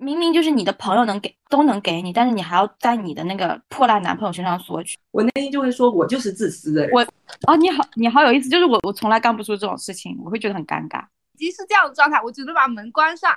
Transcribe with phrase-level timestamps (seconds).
[0.00, 4.96] 明明就是你的朋友能给都能给你，但是你还要在你的那个破烂男朋友身上索取。
[5.10, 6.90] 我内心就会说，我就是自私的人。
[6.92, 7.02] 我
[7.46, 11.04] 哦，你好，你好有意思，就是我我从来干不出这种事情，我会觉得很尴尬。
[11.36, 13.30] 已经是这样的状态，我只能把门关上。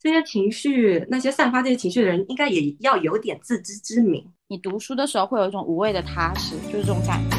[0.00, 4.26] 这些情绪，那些散发这些情绪的人，应该也要有点自知之明。
[4.48, 7.36] 你读书的时候会有一种无谓的踏实，就是这种感觉。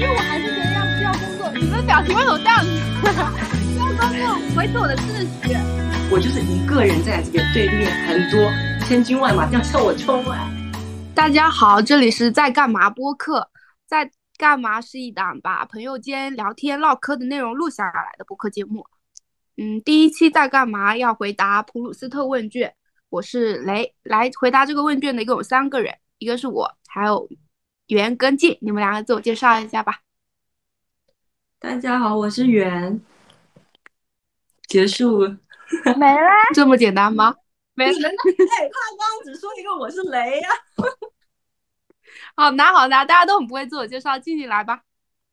[0.00, 1.52] 为我还是觉得要需要工作。
[1.60, 3.58] 你们表情为什么这样子？
[4.10, 5.54] 需要工作维持我的秩序。
[6.10, 8.50] 我就是一个人在这边，对面很多
[8.84, 10.50] 千军万马要向我冲来。
[11.14, 13.48] 大家好，这里是在干嘛播客，
[13.86, 18.84] 在干嘛是一档把朋友间聊天唠嗑的内容录下来的播客节目。
[19.56, 20.96] 嗯，第一期在干嘛？
[20.96, 22.74] 要回答普鲁斯特问卷。
[23.08, 27.28] 我是雷，来回答这个问卷的一共有三个人，一个是我，还有
[27.86, 28.58] 袁跟静。
[28.60, 30.00] 你们两个自我介绍一下吧。
[31.60, 33.00] 大家好，我是袁。
[34.72, 35.20] 结束。
[35.98, 36.30] 没了。
[36.54, 37.34] 这么简单吗？
[37.74, 38.08] 没了。
[38.08, 40.48] 哎，他刚刚只说一个我是雷呀。
[42.34, 44.80] 好拿好拿，大家都很不会自我介绍，静静来吧。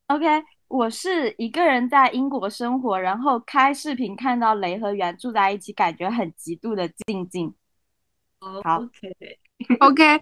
[0.07, 0.25] OK。
[0.67, 7.55] 我是一个人在英国生活，然后开视频看到雷和圆住在一起，感觉很极度的静静。
[8.39, 10.21] 好，OK，OK。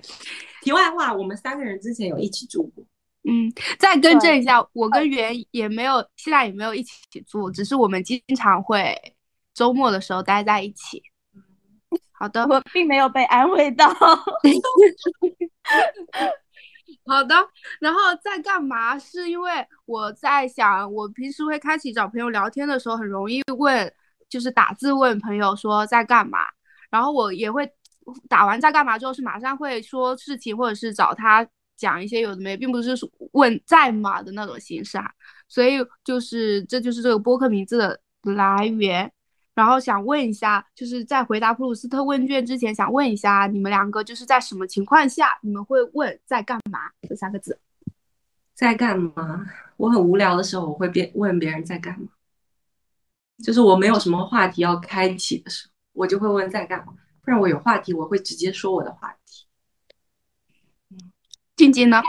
[0.61, 2.86] 题外话，我们三个人之前有一起住过。
[3.30, 6.94] 嗯，再更正一下，我跟袁也没有，现在也没有一起
[7.28, 8.95] 住，只是我们经常会
[9.53, 11.03] 周末的时候待在一起。
[12.14, 13.88] 好的，我并没有被安慰到。
[17.05, 17.36] 好的，
[17.80, 18.98] 然后在干嘛？
[18.98, 19.52] 是因为
[19.86, 23.94] 我在想，我平时会开启找朋友聊天的时候，很容易问，
[24.30, 26.39] 就是打字问朋友说在干嘛。
[26.89, 27.70] 然后我也会
[28.30, 31.45] 打完在干嘛之后，是马上会说事情，或者是找他
[31.78, 32.94] 讲一些有的没，并不是
[33.31, 35.09] 问在吗的那种形式啊。
[35.47, 39.09] 所以就是这就是这个播客名字的来源。
[39.56, 47.59] 然后想问一下，就是在回答普鲁斯特问卷之前，想问一下你们两个，就是在什么情况下你们会问在干嘛这三个字？
[48.53, 49.45] 在干嘛？
[49.78, 52.08] 我很无聊的时候，我会别问别人在干嘛。
[53.44, 56.94] 就是我没有什么话题要开启的时候，我就会问在干嘛。
[57.23, 59.27] 不然我有话题，我会直接说我的话题。
[61.58, 62.02] 嗯，静静呢？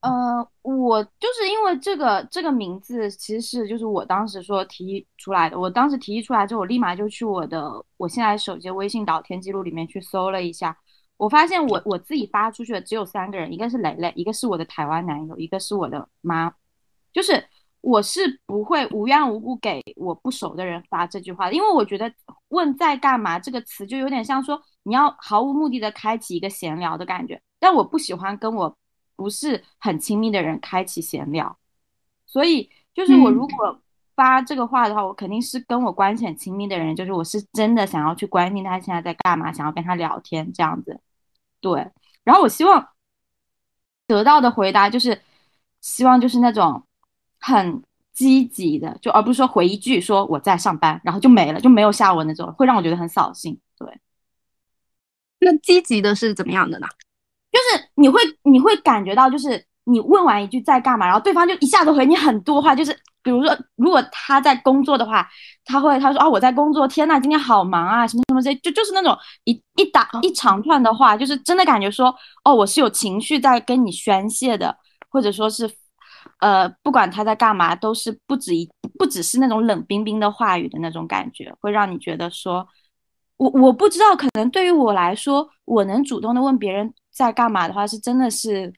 [0.00, 5.58] 呃，我就是因为这个这个名字，其实是就是我当时说提议出来的。
[5.58, 10.74] 我当时提议出来之后，我立马就去我的我现在手机微信聊天记录里面去搜了一下，
[11.18, 16.54] 我发现我我自己发出去的只有三个人，一个是蕾蕾，一个是我的台湾男友，一个是我的妈。
[17.12, 17.44] 就是
[17.80, 22.10] 我是不会无缘无故给我不熟的人发这句话，因为我觉得
[22.48, 28.76] 问在干嘛这个词就有点像说你要毫无目的的开启一个闲聊的感觉，但我不喜欢跟我。
[29.16, 31.58] 不是很亲密的人开启闲聊，
[32.24, 33.78] 所以就是我如果
[34.16, 40.98] 发这个话的话，我肯定是跟我关系很亲密的人，就是我是真的想要去关心他现在在干嘛，想要跟他聊天这样子。
[41.60, 41.86] 对，
[42.24, 42.88] 然后我希望
[44.06, 45.20] 得到的回答就是
[45.82, 46.82] 希望就是那种
[47.40, 47.82] 很
[48.14, 53.60] 积极的，就而不是说回一句说我在上班，然后就没了，就没有下文那种，会让我觉得很扫兴。
[55.40, 56.86] 那积极的是怎么样的呢？
[57.50, 65.28] 就是你会你会感觉到，就是你问完一句在干嘛，然后对方就一下子回你很多话，就是比如说，如果他在工作的话，
[65.64, 72.14] 他会他说啊我在工作，天呐，今天好忙啊，什么什么这就就是那种一一打一长串的话，就是真的感觉说
[72.44, 74.76] 哦我是有情绪在跟你宣泄的，
[75.10, 75.68] 或者说是
[76.38, 82.66] 呃不管他在干嘛，都是不止一不只是那种冷冰冰的话语的那种感觉，会让你觉得说，
[83.40, 86.92] 我我不知道，可能对于我来说，我能主动的问别人。
[87.10, 88.72] 在干嘛的话是真的是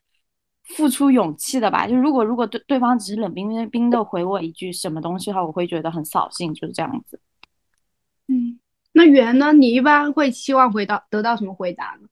[0.64, 1.86] 付出勇气的吧？
[1.86, 7.20] 就如果如果对对方只是冷冰冰冰的回我一句什么东西的话，我会觉得很扫兴，就是这样子。
[8.28, 8.58] 嗯，
[8.92, 9.52] 那圆呢？
[9.52, 12.08] 你一般会期望回到得到什么回答呢？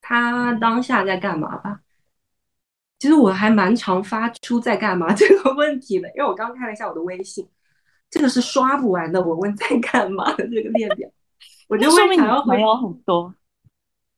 [0.00, 1.80] 他当下在干嘛吧？
[2.98, 7.46] 其实我还蛮常发出在干嘛这个问题的，因为我刚看了一下我的微信，
[8.10, 9.22] 这个是刷不完的。
[9.22, 11.08] 我问在干嘛的这个列表，
[11.68, 13.34] 我就会想要回有很多。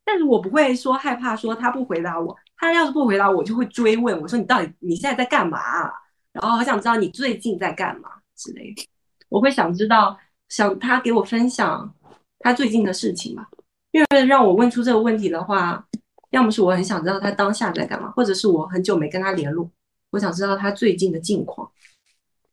[0.05, 5.61] 但是我不会说害怕，说他不回答我，他要是不回答我，就会追问我说你到底你现在在干嘛？
[6.33, 8.87] 然后好想知道你最近在干嘛之类的。
[9.29, 10.17] 我会想知道，
[10.49, 11.95] 想他给我分享
[12.39, 13.49] 他最近的事情吧。
[13.91, 15.85] 因为让我问出这个问题的话，
[16.31, 19.71] 要么是我很想知道他当下在干嘛，或者是我很久没跟他联络，
[20.11, 21.71] 我想知道他最近的近况。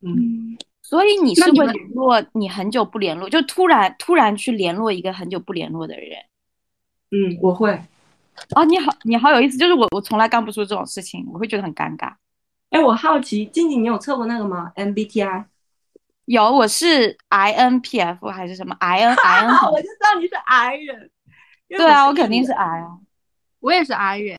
[0.01, 6.19] 嗯，所以你是会联络你很久不联络，就突然突然去联络一个很久不联络的人。
[7.09, 7.71] 嗯，我会。
[8.55, 12.13] 哦，你好，你好有意思，就是我，我从来干不出这种事情，我会觉得很尴尬。
[12.69, 15.45] 哎，我好奇，静静，你有测过那个吗？MBTI？
[16.25, 19.71] 有，我是 INPF 还是什么 IN IN？
[19.71, 21.09] 我就知道你是 I 人。
[21.67, 22.99] 对啊，我肯定是 I 啊。
[23.59, 24.37] 我也是 I 人，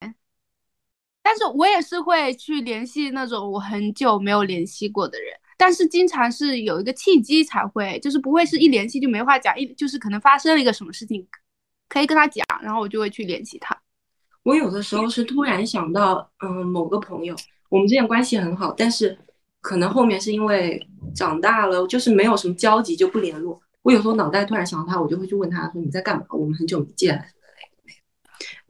[1.24, 11.26] 但是我也是会去联系那种我很久没有联系过的人，但是经常是有一个契机才会，就是不会是一联系就没话讲，一就是可能发生了一个什么事情，
[11.88, 13.76] 可以跟他讲，然后我就会去联系他。
[14.42, 17.34] 我有的时候是突然想到，嗯，某个朋友，
[17.68, 19.18] 我们之间关系很好，但是
[19.60, 20.80] 可能后面是因为
[21.14, 23.60] 长大了，就是没有什么交集就不联络。
[23.82, 26.24] 我有时候脑袋突然想到他，我就会去问他说你在干嘛？
[26.30, 27.22] 我们很久没见了。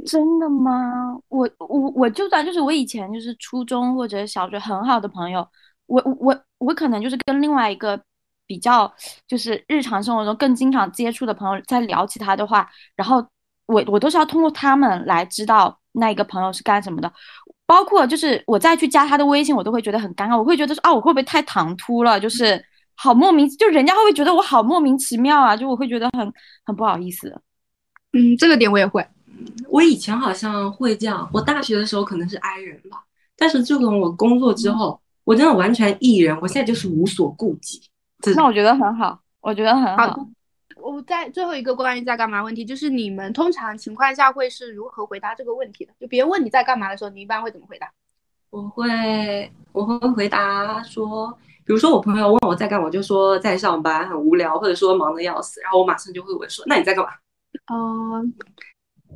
[0.06, 1.19] 真的吗？
[1.29, 5.47] 我我我就算就是我以前就是初中或者小学很好的朋友，
[5.87, 8.00] 我我我可能就是跟另外一个
[8.47, 8.93] 比较
[9.27, 13.27] 就是日常生活中更经常接触的朋友在聊起他的话，然后。
[13.69, 17.12] 我我都是要通过他们来知道那一个朋友是干什么的，
[17.67, 22.21] 包括就是我再去加他的微信，我都会觉得很尴尬，我会觉得说啊，我会不会太唐突了？
[22.21, 25.56] 就是好莫名，就人家会不会觉得我好莫名其妙啊？
[25.56, 26.33] 就我会觉得很
[26.65, 27.43] 很不好意思。
[28.12, 29.05] 嗯，这个点我也会。
[29.69, 33.03] 我以前好像会这样，我大学的时候可能是 I 人吧，
[33.37, 37.82] 但是自从我工作之后，我真的完全 E 人，我现在就是无所顾忌。
[38.37, 40.28] 那我觉得很好，我觉得很好。
[40.76, 45.93] 我在最后一个关于在干嘛问题，就是你们通常情况下会是如何回答这个问题的？
[45.99, 47.90] 就别人问你在干嘛的时候，你一般会怎么回答？
[48.50, 57.11] 我会我会回答说，比如说我朋友问我在干嘛，我就说在上班，很无聊，或者说忙得要死，然后我马上就会问说，那你在干嘛？
[57.75, 58.32] 嗯，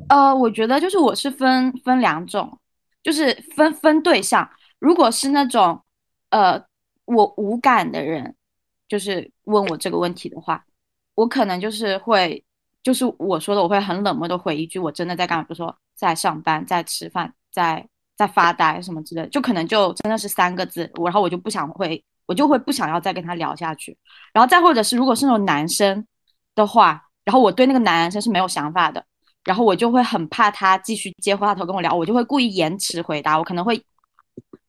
[0.09, 2.59] 呃，我觉得就是我是分分两种，
[3.03, 4.51] 就是分分对象。
[4.81, 5.81] 如果是那种
[6.31, 6.63] 呃
[7.05, 8.35] 我无感的人，
[8.89, 10.65] 就是问我这个问题的话。
[11.17, 12.43] 我可能就是会，
[12.83, 15.45] 就是我说的，我会很冷漠的回一句，我真的在干嘛？
[15.45, 17.87] 就说在上班，在吃饭，在
[18.17, 23.99] 在发呆什么之类的，就可能就真的是三个字，然后我就不想会，我就会不想要再跟他聊下去。
[24.33, 26.07] 然后再或者是如果是那种男生
[26.55, 29.05] 的话，然后我对那个男生是没有想法的，
[29.45, 33.83] 然后我就会很怕他继续接话头跟我聊，我就会故意延迟回答，我可能会。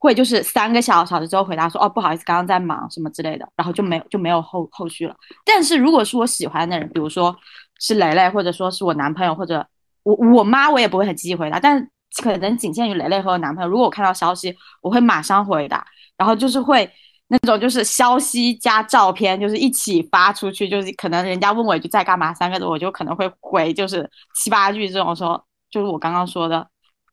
[0.01, 5.15] 会就是三个小小时之后回答说哦不好意思刚刚在忙什么之类的，然后就没有就没有后后续了。
[5.45, 7.35] 但是如果是我喜欢的人，比如说
[7.79, 9.63] 是蕾蕾，或者说是我男朋友，或者
[10.01, 11.59] 我我妈，我也不会很积极回答。
[11.59, 11.87] 但
[12.23, 13.69] 可能仅限于蕾蕾和我男朋友。
[13.69, 15.85] 如果我看到消息，我会马上回答，
[16.17, 16.89] 然后就是会
[17.27, 26.67] 那种就是消息加照片，就是一起发出去，就是可能人家问我一句在干嘛三个字，我就可能会回就是七八句这种说，就是我刚刚说的，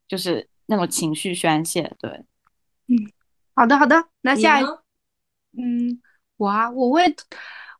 [0.09, 2.25] 就是那种情绪宣泄，对。
[2.89, 2.97] 嗯，
[3.55, 4.65] 好的好的，那下一，
[5.57, 6.01] 嗯，
[6.37, 7.05] 我啊，我会，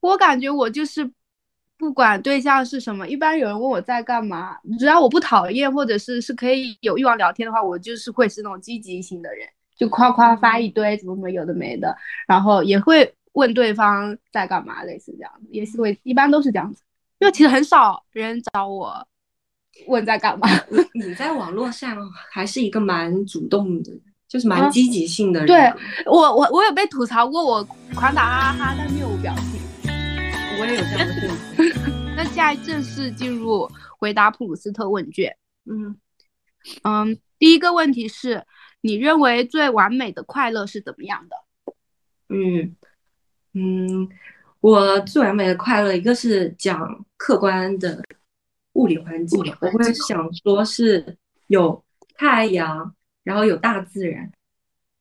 [0.01, 1.11] 我感觉我就是
[1.79, 11.97] 不管对象是什么，一般有人问我在干嘛，只要我不讨厌或者是是可以有欲望聊天的话，我就是会是那种积极型的人，就夸夸发一堆怎么怎么有的没的，
[12.27, 16.83] 然后也会问对方在干嘛，类似这样子，也是会一般都是这样子，
[17.19, 19.07] 因为其实很少人找我
[19.87, 20.49] 问在干嘛。
[20.93, 21.97] 你在网络上
[22.31, 23.93] 还是一个蛮主动的。
[24.29, 27.65] 就是蛮积极性的人，对我我我有被吐槽过，我
[27.95, 29.59] 狂打哈哈哈，但面无表情。
[30.61, 32.13] 我也有这样的事情。
[32.15, 33.67] 那现在正式进入
[33.99, 35.35] 回答普鲁斯特问卷。
[35.65, 35.97] 嗯
[36.83, 38.45] 嗯，第一个问题是
[38.83, 41.37] 你认为最完美的快乐是怎么样的？
[42.29, 42.77] 嗯
[43.55, 44.09] 嗯，
[44.61, 48.05] 我最完美的快乐，一个是讲客观的
[48.75, 51.83] 物理环境，我会想说是有
[52.15, 52.95] 太阳。
[53.29, 54.33] 然后有大自然，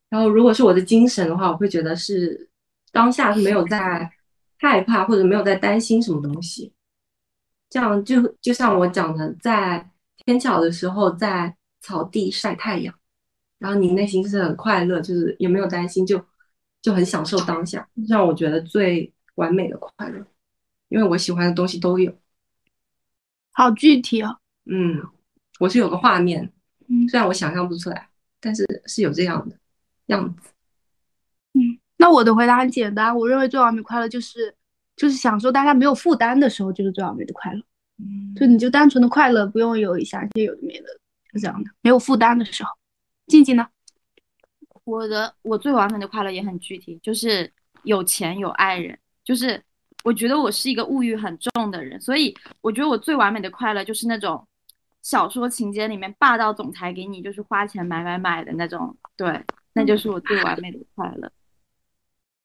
[0.09, 2.49] 然后如果是我的精神的话，我会觉得是
[2.91, 4.11] 当下是没有在
[4.57, 6.73] 害怕或者没有在担心什么东西，
[7.69, 9.89] 这样就就像我讲的，在
[10.25, 12.93] 天桥的时候在草地晒太阳，
[13.59, 16.21] 然后你内心是很快乐，就是也没有担心，就
[16.81, 20.27] 就很享受当下，让我觉得最完美的快乐，
[20.89, 22.13] 因为我喜欢的东西都有，
[23.53, 25.01] 好具体哦，嗯，
[25.61, 26.51] 我是有个画面，
[26.89, 28.09] 嗯，虽然我想象不出来。
[28.47, 29.57] 但是是有这样的
[30.05, 30.51] 样子，
[31.53, 34.55] 嗯，那我的回答很简单，我认为最完美快乐就是
[34.95, 37.61] 就是享受大家没有负担的时候，就是最完美的快乐，
[37.99, 40.87] 嗯，就你就单纯的快乐，不用有一些有的没的，
[41.33, 42.69] 是这样的，没有负担的时候。
[43.27, 43.67] 静静呢？
[44.85, 47.51] 我的我最完美的快乐也很具体，就是
[47.83, 49.61] 有钱有爱人，就是
[50.05, 54.41] 我觉得我是一个物欲很重的人，所以我觉得我最完美的快乐就是那种。
[55.01, 61.31] 小说情节里面霸道总裁给你就是花钱买买买的那种，对，那就是我最完美的快乐。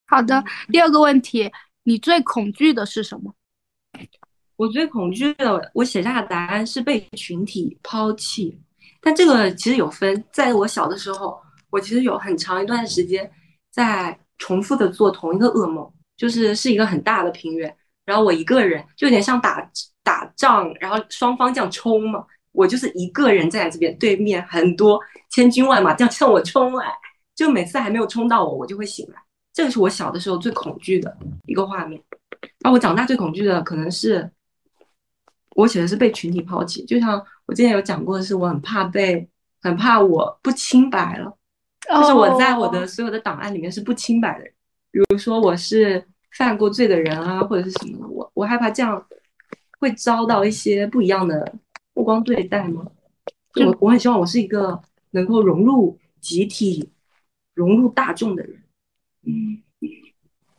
[0.06, 1.50] 好的，第二个问题，
[1.82, 3.35] 你最恐惧的是什么？
[4.56, 8.61] 我最恐惧的，我写下的答案是被群体抛弃。
[9.00, 13.30] 但这个其实有分，在我小的时候，我其实有很长一段时间
[13.71, 15.92] 在重复的做同一个噩梦。
[16.14, 19.68] 就是是一个很大的平原，然后我一个人就有点像打
[20.04, 26.92] 打仗，然后双方这样冲嘛，我就是一个人站在这边，对面很多千军万马这样向我冲来，
[27.35, 29.21] 就每次还没有冲到我，我就会醒来。
[29.52, 31.16] 这个是我小的时候最恐惧的
[31.47, 32.00] 一个画面。
[32.64, 34.30] 而我长大最恐惧的可能是，
[35.54, 39.28] 我写的是被群体抛弃，就像我之前有讲过的是，我很怕被，
[39.61, 41.37] 很怕我不清白了，
[41.88, 44.52] 就是我在我的所有的档案里面是不清白的人，
[44.90, 46.04] 比如说我是
[46.37, 49.04] 犯过罪的人啊，或者是什么，我我害怕这样
[49.78, 51.54] 会遭到一些不一样的
[51.94, 52.87] 目光对待吗？
[53.54, 54.80] 我我很希望我是一个
[55.11, 56.90] 能够融入集体、
[57.54, 58.62] 融入大众的人。
[59.26, 59.62] 嗯。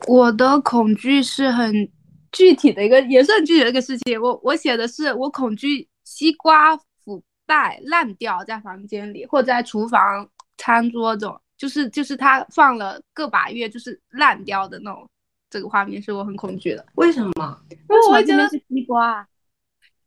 [0.06, 1.90] 我的恐惧是很
[2.30, 4.20] 具体的一个，也是很具体的一个事情。
[4.20, 15.08] 我我写的是我恐惧西瓜腐败烂掉在房间里，或者在厨房餐桌中，就是就是它放了个把月，就是烂掉的那种。
[15.48, 16.84] 这个画面是我很恐惧的。
[16.96, 17.62] 为什么？
[17.70, 19.26] 因为我觉得是西瓜，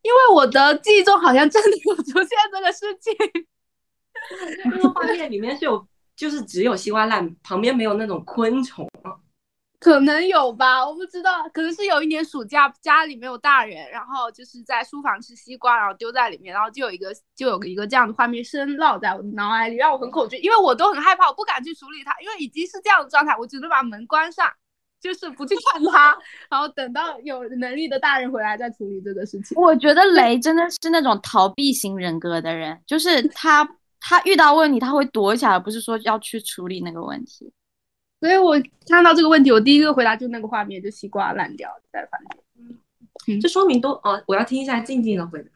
[0.02, 3.14] 因为我的记忆中好像真的有出现这个事情。
[4.64, 5.86] 那个画面里面是有，
[6.16, 8.88] 就是只有西瓜烂，旁边没有那种昆虫
[9.80, 24.52] 可能有吧，我不知道，可能是有一年暑假家里没有大人，然后就是在书房吃西瓜，然后丢在里面，然后就有一个就有一个这样的画面深烙在我的脑海里，让我很恐惧，因为我都很害怕，我不敢去处理它，因为已经是这样的状态，我只能把门关上，
[25.00, 26.16] 就是不去看他，
[26.50, 29.56] 然后等到有能力的大人回来再处理这个事情。
[29.60, 33.68] 我觉得雷真的是那种逃避型人格的人，就是他
[34.00, 37.52] 他遇到问题他会躲起来，不是说要去处理那个问题。
[38.20, 43.36] 所以我看到这个问题，我第一个回答就那个画面，就西瓜烂掉在房间。
[43.36, 45.50] 嗯，这说明都哦，我要听一下静静的回答。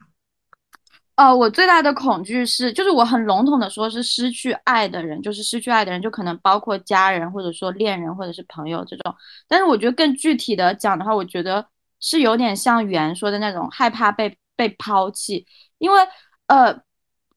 [1.15, 9.15] 哦，我最大的恐惧是，就是我很笼统的说，是失去爱的人，就是失去爱的人，就可能包括家人，或者说恋人，或者是朋友这种。
[9.47, 11.63] 但是我觉得更具体的讲的话，我觉得
[11.99, 15.45] 是有点像袁说的那种害怕被被抛弃，
[15.77, 15.99] 因为
[16.47, 16.73] 呃，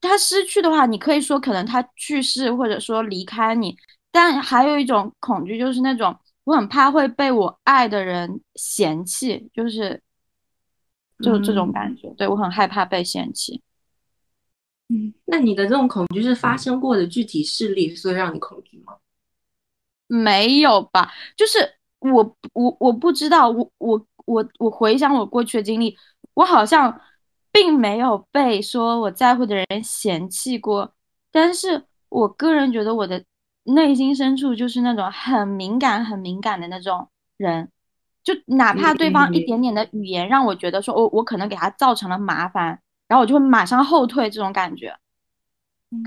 [0.00, 3.76] 他失去的话，你可以说可能他去世，或者说离开你。
[4.10, 10.00] 但还有一种恐惧，就是那种我很怕会被我爱的人嫌弃，就是
[11.22, 12.08] 就这种感觉。
[12.16, 13.62] 对我很害怕被嫌弃。
[14.88, 18.94] 嗯，那你的这种恐惧是发生过的具体事例，所以让你恐惧吗？
[20.06, 21.58] 没有吧，就是
[21.98, 25.96] 我我我不知道，我我我我回想我过去的经历，
[26.34, 27.00] 我好像
[27.50, 30.94] 并没有被说我在乎的人嫌弃过，
[31.30, 33.24] 但是我个人觉得我的。
[33.68, 37.68] 内心深处就是那种很敏感、很敏感的那种人，
[38.22, 44.94] 就哪怕对方一点点的语言让我觉得说，我我可能给他造成了麻烦，然后我就会马上后退，这种感觉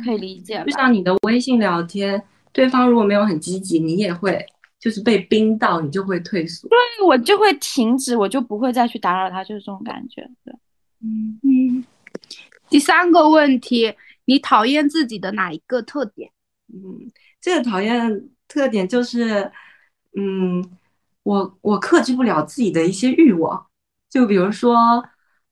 [0.04, 0.64] 可以理解。
[0.66, 4.46] 就像你的微信聊天，对方如果没有很积极，你也会
[4.80, 6.68] 就是被冰到，你就会退缩。
[6.68, 10.22] 对我就会停止，我就不会再去打扰他，就是这种感觉。
[10.44, 10.54] 对，
[11.02, 11.86] 嗯嗯。
[12.70, 13.94] 第三个问题，
[14.26, 16.32] 你讨厌自己的哪一个特点？
[16.74, 17.12] 嗯。
[17.42, 19.50] 这个讨厌特点就是，
[20.18, 20.62] 嗯，
[21.24, 23.66] 我我克制不了自己的一些欲望，
[24.10, 25.02] 就比如说，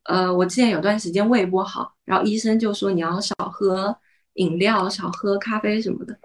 [0.08, 3.96] 呃，我之前有段时间胃不好，然后医生就说你要少喝
[4.34, 6.18] 饮料，少喝咖啡什么的，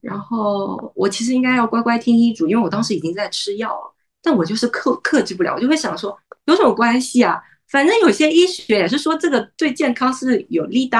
[0.00, 7.40] 然后我其实应该要乖乖听医嘱，因为我当时已经在吃药了，但我就是克克制不了，我就会想说有什么关系啊？
[7.68, 10.98] 反正有些医学也是说这个对健康是有利的，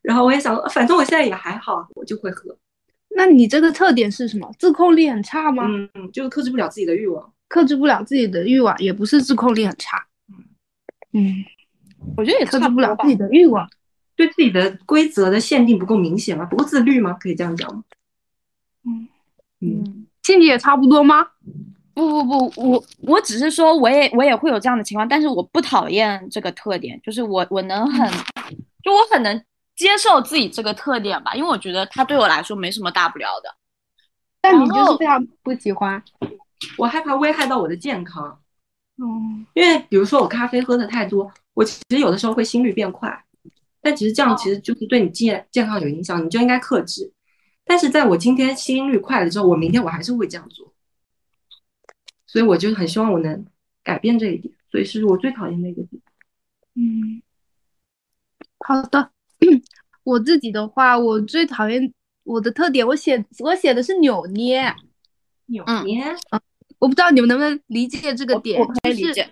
[0.00, 2.56] 然后我也想，反正我现在也还好，我就会喝。
[3.16, 4.48] 那你这个特点是什么？
[4.58, 5.64] 自控力很差吗？
[5.68, 10.06] 嗯，就是克制不了自己的欲望，克制不了自己的欲望，也不是自控力很差。
[11.12, 11.44] 嗯，
[12.16, 13.68] 我觉得也克制不了自己的欲望，
[14.16, 16.44] 对自己的规则的限定不够明显吗？
[16.44, 17.12] 不够自律吗？
[17.20, 17.82] 可以这样讲吗？
[18.84, 19.08] 嗯
[19.60, 21.26] 嗯，心里也差不多吗？
[21.94, 28.10] 不不不，我我只是说，我也我也会有这样的情况，但是我不讨厌这个特点，就是我我能很，
[28.82, 29.42] 就我很能。
[29.76, 33.52] 接受自己这个特点吧，因为我觉得它对我来说没什么大不了的。
[34.40, 36.00] 但你就是非常不喜欢，
[36.78, 38.38] 我害怕危害到我的健康。
[38.98, 43.24] 嗯，因为比如说我咖啡喝的太多，我其实有的时候会心率变快，
[43.80, 47.12] 但其实这样其实就是对你健健康有影响，你就应该克制。
[47.64, 50.72] 但是在我今天心率快了之后，我明天我还是会这样做，
[52.26, 53.46] 所以我就很希望我能
[53.82, 56.02] 改变这一点，所以是我最讨厌的一个点。
[56.74, 57.22] 嗯，
[58.58, 59.10] 好的。
[60.04, 61.92] 我自己的话，我最讨厌
[62.24, 64.74] 我的特点，我写我写的是扭捏，
[65.46, 66.40] 扭捏，嗯，
[66.78, 69.30] 我不知道你们能不能理解这个点，我可以理解。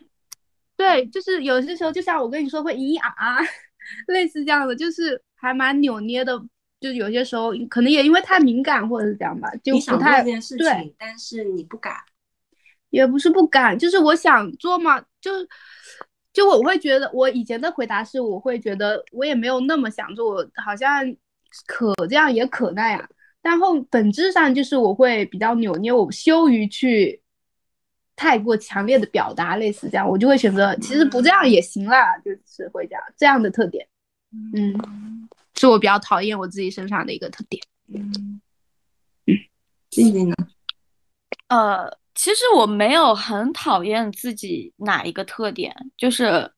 [0.82, 3.38] 对，就是有些时候，就像我跟你说会咿咿啊啊，
[4.08, 6.36] 类似这样的，就是还蛮扭捏的，
[6.80, 10.94] 就有些时候可能也因为太敏感或者是这样吧，就不太对。
[10.98, 11.94] 但是你不敢，
[12.90, 15.30] 也不是不敢，就是我想做嘛，就
[16.32, 21.04] 就我会觉得，我以前的回答是，我会觉得我也没有那么想做，我好像
[21.66, 23.08] 可这样也可那样，
[23.40, 27.21] 但后本质上就是我会比较扭捏，我羞于去
[28.16, 33.86] 太过强烈的表达，类似这样，我就会选择其实不这样也行啦，就是会这样这样的特点，
[34.54, 38.40] 嗯，是我比较讨厌我自己身上的一个特点，嗯，
[39.90, 40.34] 静静呢？
[41.48, 41.98] 呃。
[42.14, 46.52] 其实我没有很讨厌自己哪一个特点，就是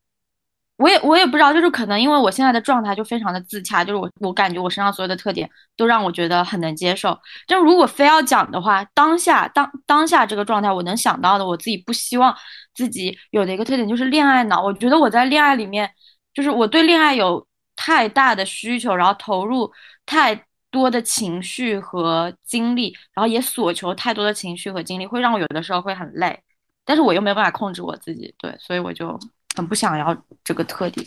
[0.76, 7.18] 我也我也不知道，就是可能因为我现在的状态就非常的自洽，就是我我感觉我身上所有的特点都让我觉得很能接受。
[7.46, 12.34] 就如果非要讲的话，当下当当下这个状态，我能想到的，我自己不希望
[12.74, 14.62] 自己有的一个特点就是恋爱脑。
[14.62, 15.90] 我觉得我在恋爱里面，
[16.32, 19.72] 就是我对恋爱有太大的需求，然后投入
[20.06, 20.44] 太。
[20.74, 26.36] 多的情绪和精力，然后也索求太多的情绪和精力，会让我有的时候会很累，
[26.84, 29.16] 但是我又没有办法控制我自己，对，所以我就
[29.54, 31.06] 很不想要这个特点。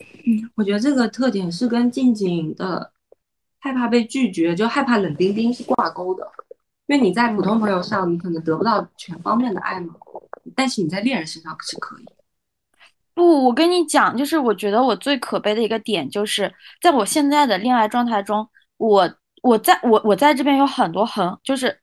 [0.00, 2.92] 嗯，我觉得这个特点是跟静静的
[3.60, 6.30] 害怕被拒绝，就害怕冷冰冰是挂钩的，
[6.86, 9.94] 因为你在普通朋友上，你可能得不到全方面的爱嘛，
[10.54, 12.04] 但是你在恋人身上是可以。
[13.14, 21.80] 不，我跟你讲，就是我觉得我最可悲的一个点，就是在我现在的恋爱状态中，我我在我我在这边有很多很就是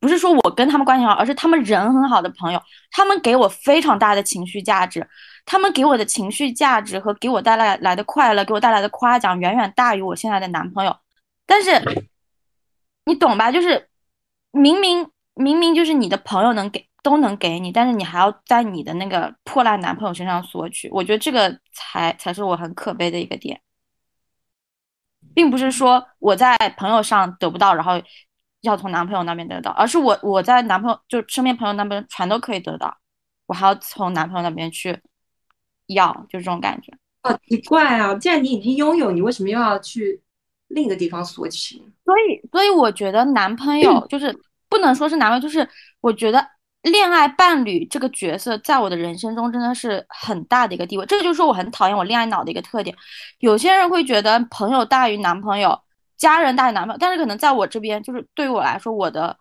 [0.00, 5.06] 不是说我跟他们关系好，而是他们人很好的朋友，他们给我非常大的情绪价值，
[5.44, 10.96] 他们给我的情绪价值和给我带来来的快乐，给我带来的夸奖远远大于我现在的男朋友。
[11.46, 11.82] 但是
[13.04, 13.50] 你懂吧？
[13.50, 13.88] 就是
[14.50, 16.86] 明明明明就是你的朋友能给。
[17.00, 23.58] 都能给你，但是你还要在你的那个破烂男朋友身上索取，我觉得这个才才是我很可悲的一个点，
[25.32, 27.92] 并不是说我在朋友上得不到，然后
[28.62, 32.96] 要从男朋友那边得到，而是我我在男朋友就身边朋友那边全都可以得到，
[33.46, 34.98] 我还要从男朋友那边去
[35.86, 36.92] 要，就这种感觉。
[37.22, 38.14] 好奇怪啊！
[38.14, 40.20] 既然你已经拥有，你为什么又要去
[40.68, 41.76] 另一个地方索取？
[42.04, 44.36] 所以，所以我觉得男朋友就是
[44.68, 45.68] 不能说是男朋友，就是
[46.00, 46.46] 我觉得。
[46.82, 52.96] 恋爱伴侣这个角色在我的人生中真的是很大的一个地位，这个就是我很讨厌我恋爱脑的一个特点。
[53.40, 55.78] 有些人会觉得朋友大于男朋友，
[56.18, 59.38] 家人大于男朋友，但是可能在我这边，就是对于我来说，我的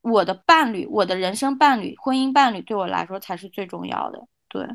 [0.00, 4.26] 我的伴侣，我的人生伴侣，婚姻伴侣对我来说才是最重要的。
[4.48, 4.66] 对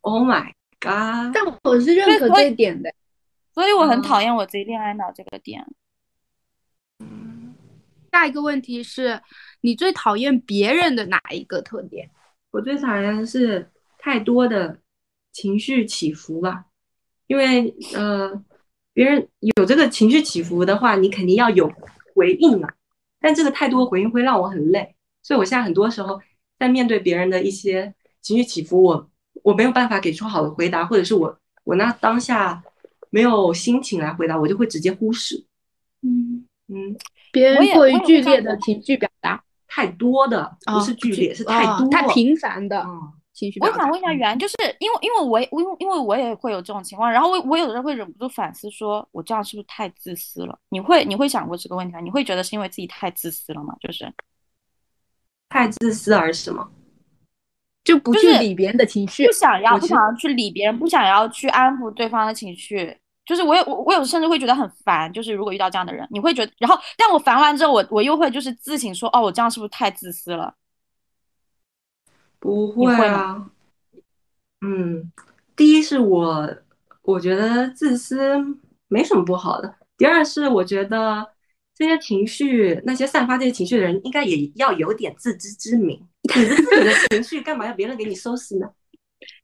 [0.00, 0.46] ，Oh my
[0.80, 1.32] god！
[1.32, 2.92] 但我是认可这一点的，
[3.54, 5.64] 所以我很讨厌我自己恋爱脑这个点。
[8.10, 9.22] 下一个问题是。
[9.60, 12.08] 你最讨厌别人的哪一个特点？
[12.52, 14.78] 我最讨厌的是太多的
[15.32, 16.66] 情绪起伏吧，
[17.26, 18.40] 因为呃，
[18.98, 21.72] 别人有这个情绪起伏的话，你肯定要有
[22.16, 22.68] 回应嘛。
[23.20, 26.20] 但这个太多回应会让我很累，所以我现在很多时候
[26.58, 29.08] 在面对别人的一些情绪起伏，我
[29.44, 32.60] 我没有办法给出好的回答，或者是我我那当下
[33.10, 35.44] 没有心情来回答，我就会直接忽视。
[36.02, 36.96] 嗯嗯，
[37.30, 39.40] 别人过于剧烈的情绪表达。
[39.68, 42.84] 太多的不是剧烈，是太多太频繁的
[43.38, 43.60] 情绪。
[43.60, 50.58] 我想问一下袁，就是因为因为我我因为因为我也会有这种情况，然后我我有的时候会忍不住反思，说我这样是不是太自私了？
[50.70, 52.00] 你会你会想过这个问题吗？
[52.00, 53.74] 你会觉得是因为自己太自私了吗？
[53.80, 54.12] 就是
[55.48, 56.68] 太自私而是吗？
[57.84, 62.94] 就不去理别人的情绪，不想要不想要去理别人，不想要去安抚对方的情绪。
[63.24, 70.54] 就是我有我我有甚至会觉得很烦，就是如果遇到这样的人，你会觉得，然后但我烦完之后，我我又会就是自省说，哦，我这样是不是太自私了？
[72.38, 73.50] 不会啊，
[74.60, 75.10] 嗯，
[75.56, 76.56] 第一是我
[77.02, 78.36] 我觉得自私
[78.88, 81.26] 没什么不好的，第二是我觉得
[81.74, 86.00] 这些情绪，那些散发这些情绪的人，应该也要有点自知之明，
[86.36, 88.68] 你自己的情绪干嘛要别人给你收拾呢？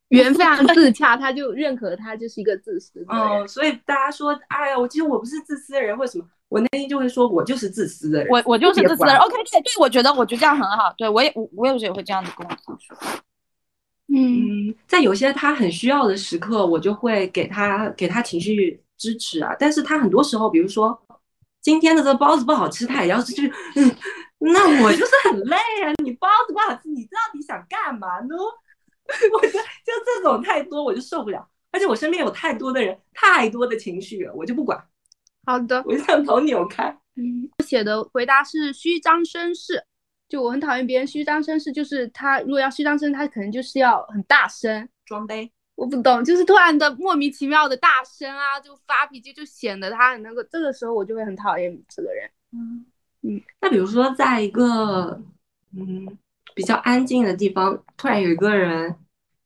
[0.14, 3.48] 缘非常自洽，他就认可他就是一个自私的人。
[3.48, 6.24] 所以大家说，哎呀，我其实我不是自私的人，为什么？
[6.48, 8.28] 我内心就会说，我就是自私的人。
[8.30, 9.16] 我我就是自私的人。
[9.16, 10.94] OK，对对，我觉得我觉得这样很好。
[10.96, 12.96] 对我也我我有时候也会这样子跟我自己说。
[14.14, 19.56] 嗯，在有些他很需要的时刻，我就会给他给他情绪支持啊。
[19.58, 20.96] 但是他很多时候，比如说
[21.60, 23.90] 今天的这个包子不好吃，他也要去，嗯，
[24.38, 25.90] 那我就是很累啊。
[26.04, 28.36] 你包子不好吃，你到底想干嘛呢？
[29.34, 31.46] 我觉得就这种太多，我就受不了。
[31.70, 34.82] 而且我身边有太多的人，太多的情绪了，我就不管。
[35.44, 36.84] 好的，我就想头扭开。
[37.16, 39.84] 嗯，我写的回答是虚张声势，
[40.28, 45.50] 就我很讨厌别人虚张声势，就是他如果要虚张声，他可能就是要很大声装杯。
[45.74, 50.44] 我不懂，就是突然的莫名其妙的大声啊，就发脾气，就显得他很那个。
[50.44, 52.30] 这个时候我就会很讨厌这个人。
[52.52, 52.86] 嗯
[53.22, 55.20] 嗯，那比如说在一个
[55.76, 56.18] 嗯。
[56.54, 58.94] 比较安静的地方，突然有一个人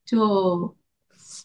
[0.05, 0.75] 就，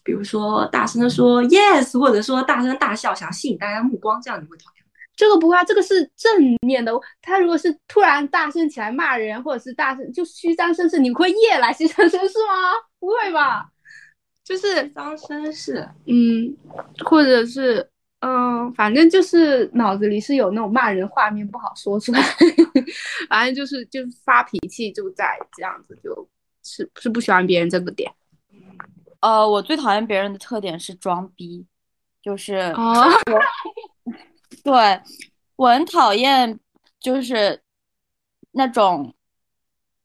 [0.03, 4.91] 比如说大声的说 yes，或者说大声大笑，想吸引大家目光，这样你会讨厌吗？
[5.15, 6.91] 这个不会啊，这个是正面的。
[7.21, 12.73] 他如果是突然大声起来骂人，或者是大声就虚张声势，你会夜来虚张声势吗？
[12.99, 13.69] 不会吧？
[14.43, 16.55] 就是张声势，嗯，
[17.05, 17.89] 或者是
[18.21, 22.19] 嗯，反正就是脑子里是有那种骂人画面，不好说出来。
[23.29, 26.27] 反正就是就是发脾气，就在这样子，就
[26.63, 28.11] 是是不喜欢别人这个点。
[29.19, 31.65] 呃，我最讨厌别人的特点是装逼，
[32.21, 33.05] 就是哦，
[34.63, 34.99] 对
[35.55, 36.59] 我很讨厌，
[36.99, 37.61] 就是
[38.51, 39.13] 那种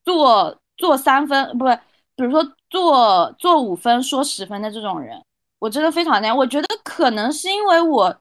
[0.04, 1.78] 做做三分不是，
[2.16, 5.22] 比如说做做五分说十分的这种人，
[5.60, 6.36] 我真的非常讨厌。
[6.36, 8.20] 我觉得可能是因为我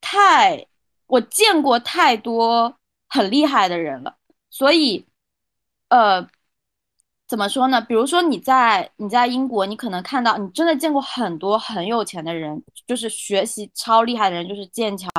[0.00, 0.66] 太
[1.06, 2.74] 我见过太多
[3.08, 4.16] 很厉害的人了，
[4.48, 5.06] 所以
[5.88, 6.26] 呃。
[7.26, 7.80] 怎么说呢？
[7.80, 15.10] 比如说你在你在英国，你可能看到你真的见过很多很有钱的人，就是学习超厉害的人，就是剑桥、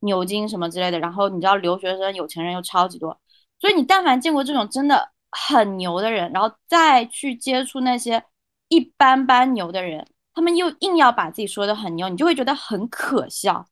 [0.00, 0.98] 牛津什么之类的。
[0.98, 3.18] 然后你知道留学生有钱人又超级多，
[3.58, 8.22] 所以你但凡见过这种真的很牛的人，然后再去接触那些
[8.68, 13.66] 一般般牛的人，他们又硬要把自己说的很牛，你就会觉得很可笑。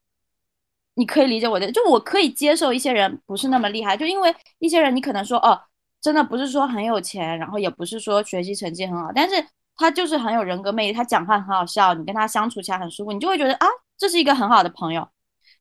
[0.94, 5.60] 你可以理解我的，就我可以接受一些人不是那么厉害，就因为一些人你可能说哦。
[6.02, 9.36] 真的不是说很有钱，然后也不是说学习成绩很好，但是
[9.76, 15.08] 他就是很有人格魅力，他讲话很好笑，你跟他相处起来很舒服，你就会觉得啊，这是一个很好的朋友。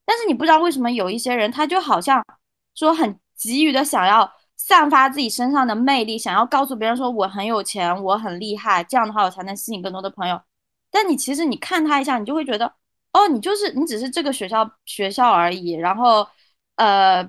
[0.04, 2.26] 但是你不知道为什么有一些人，他就好像
[2.74, 10.42] 说很急于的想要散发自己身上的魅力，想要告诉别人说我很有钱，我很厉害，这样的话我才能吸引更多的朋友。
[10.92, 12.66] 但你其实你看他一下，你就会觉得，
[13.14, 16.28] 哦，你就是你只是这个学校学校而已，然后
[16.76, 17.28] 呃，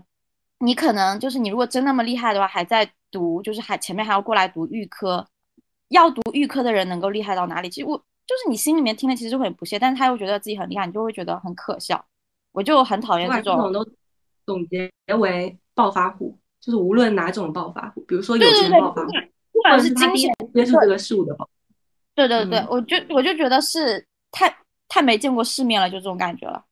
[0.59, 2.92] 你可能就是你如果真那么厉害的话，还在。
[3.12, 5.29] 读就是还前面还要过来读预科，
[5.88, 7.68] 要读预科的人能够厉害到哪里？
[7.68, 7.94] 其实我
[8.27, 12.03] 就是你心里面听了其实会很不屑，但是他又觉得自己很厉害，你就会觉得很可笑。
[12.53, 13.87] 我就很讨厌这种都
[14.46, 19.12] 总结为暴发户，就是无论哪种暴发户，比如说有钱暴发户，
[19.53, 21.46] 不管是金钱接触这个事物的暴，
[22.14, 24.55] 对对对，我就我就觉得是太
[24.88, 26.64] 太没见过世面了，就这种感觉了。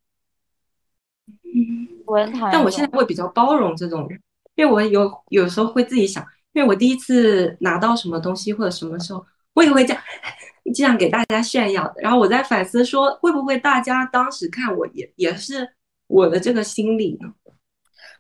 [1.27, 2.51] 嗯，我很讨厌。
[2.53, 4.21] 但我现在会比较包容这种人。
[4.57, 6.23] 因为我有有时候会自己想，
[6.53, 9.25] 因为我第一次拿到什么东西或者什么时候，
[9.55, 10.03] 我也会这样
[10.75, 11.95] 这样给大家炫耀的。
[12.03, 15.67] 然后我在反思说，会不会大家当时看我也也是
[16.09, 17.33] 我的这个心理呢？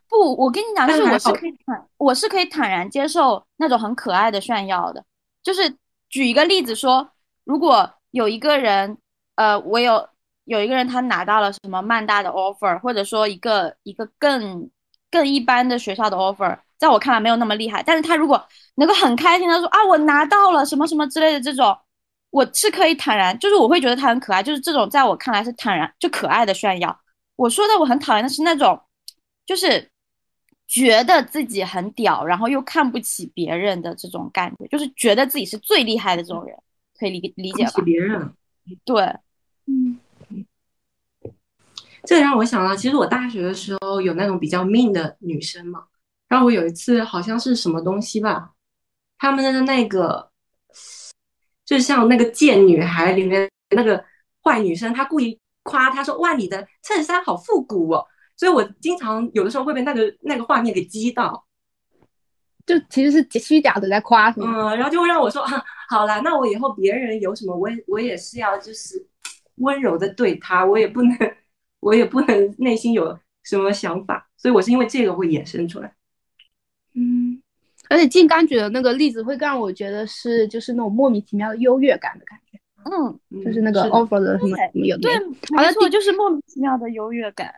[0.08, 5.04] 不，我跟你讲，就是我是可以坦，我是可以坦然接受那种很可爱的炫耀的。
[5.42, 5.76] 就是
[6.10, 7.12] 举一个例子说，
[7.44, 8.98] 如果有一个人，
[9.36, 10.06] 呃，我有
[10.44, 14.70] 有一个人他拿到了什么曼大的 offer，或者说一个一个更。
[15.12, 18.40] 更一般的学校的 offer，在我看来没有那么厉害，但是他如果
[18.76, 21.76] 能够很开心的说啊，我拿到了什么什么之类的这种，
[22.30, 26.96] 我是可以坦然，就是我会觉得他很可爱，就是这种在我看来是坦然就可爱的炫耀。
[27.34, 28.80] 我说的我很讨厌的是那种，
[29.44, 29.90] 就是
[30.70, 36.56] 觉得自己很屌，然后又看不起别人的这种感觉，就是觉得自己是最厉害的这种人，
[36.96, 37.82] 可以理理解吧？
[37.84, 38.32] 别人，
[38.84, 39.02] 对，
[39.66, 39.98] 嗯。
[42.04, 45.86] 这让我想到，其实我大学的时候有那种比较 mean 的女生嘛。
[46.28, 48.52] 然后我有一次好像是什么东西吧，
[49.18, 50.30] 他们的那个，
[51.64, 54.04] 就像那个贱女孩里面那个
[54.44, 58.06] 坏女生，她故意夸她说：“哇，你的衬衫好复古哦。”
[58.40, 61.44] 所以我经常有的时候会被那个那个画面给激到，
[62.64, 64.30] 就其实是虚假的在夸。
[64.38, 69.06] 嗯，然后就会让我说啊：“好啦，那我以后别人有什么，我也我也是要就是
[69.56, 71.14] 温柔的对他，我也不能。”
[71.80, 75.90] 我也不能内心有什么想法，所以我是因为这个会衍生出来。
[76.92, 77.40] 嗯，
[77.88, 82.60] 而且静刚举的那个例子会让我觉得是就是那种莫名其妙的优越感的感觉。
[82.84, 85.18] 嗯，就是那个 offer 的什么什么有对，
[85.56, 87.50] 没错，就是莫名其妙的优越感。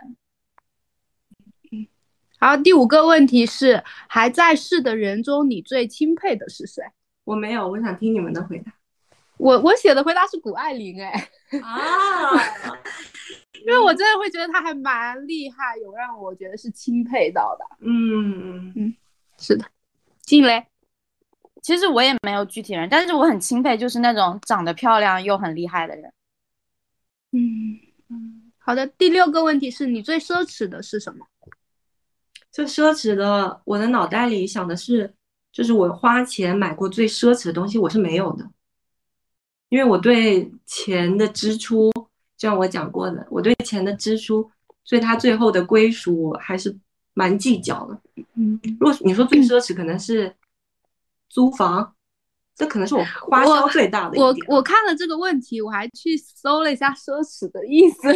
[2.43, 6.83] 嗯，好，第五个问题是还在世的人中，你最钦佩的是谁？
[7.23, 8.73] 我没有，我想听你们的回答。
[9.39, 11.29] 我我写的回答是谷爱凌，哎
[11.63, 12.33] 啊。
[13.65, 17.65] 因为我真的会觉得他还蛮厉害，有让我觉得是钦佩到的。
[17.79, 18.93] 嗯嗯，
[19.39, 19.65] 是的。
[20.23, 20.67] 静蕾，
[21.63, 26.13] 其实我也没有具体人，但是我很钦佩，就是那种长得漂亮又很厉害的人。
[27.31, 27.79] 嗯
[28.09, 28.85] 嗯，好的。
[28.85, 31.25] 第六个问题是你最奢侈的是什么？
[32.53, 35.13] 最奢侈的，我的脑袋里想的是，
[35.51, 38.49] 就是我花钱买过最奢侈的东西，我是没有的，
[39.71, 41.91] 因为我对钱的支出。
[42.37, 44.51] 就像我讲过的，我对钱的支出，
[44.83, 46.77] 所以他最后的归属还是
[47.15, 48.01] 蛮计较的。
[48.35, 50.35] 嗯，如果你说最奢侈，可能是
[51.29, 51.95] 租房，
[52.57, 54.35] 这可能是我花销最大的一我。
[54.49, 58.09] 我看了这个问题，我还去搜了一下奢侈的意思。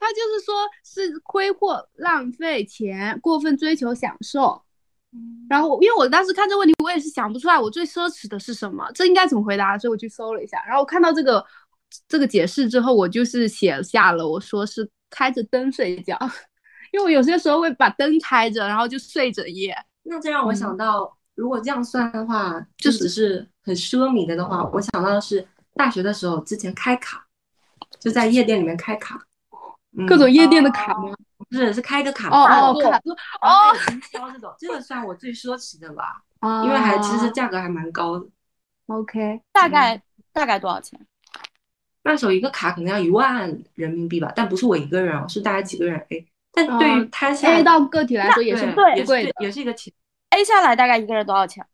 [0.00, 4.60] 他就是说是挥霍、浪费钱、过分追求享受。
[5.48, 10.62] 然后，因为我当时看这个问题，我也是想不出来我最奢侈的是什么，这应该怎么回答，所以我去搜了一下。
[10.64, 11.44] 然后我看到这个
[12.08, 16.16] 这个解释之后，我就是写下了，我说是开着灯睡觉，
[16.92, 19.76] 因为我有些时候会把灯开着，然后就睡整夜。
[20.04, 27.26] 那这让我想到，如果这样算的话，就就是只是很奢靡的的话，我想到的是大学的时候之前开卡，
[27.98, 29.26] 就在夜店里面开卡，嗯
[30.06, 31.14] 各种夜店的卡吗？
[31.48, 33.00] 不是是开个卡哦大做哦卡
[33.42, 38.26] 然后还有营销这种，这个算我最奢侈的吧，啊因为还其实价格还蛮高的。
[38.86, 40.00] OK，大概
[40.32, 41.00] 大概多少钱？
[42.02, 46.26] 那时候一个卡可能要一万人民币吧，但不是我一个人哦，是大家几个人 A。
[46.52, 49.32] 但对于哦摊下来 A 到个体来说也是对也是贵的。
[49.40, 49.92] 也是一个钱
[50.30, 51.64] ，A 下来大概一个人多少钱？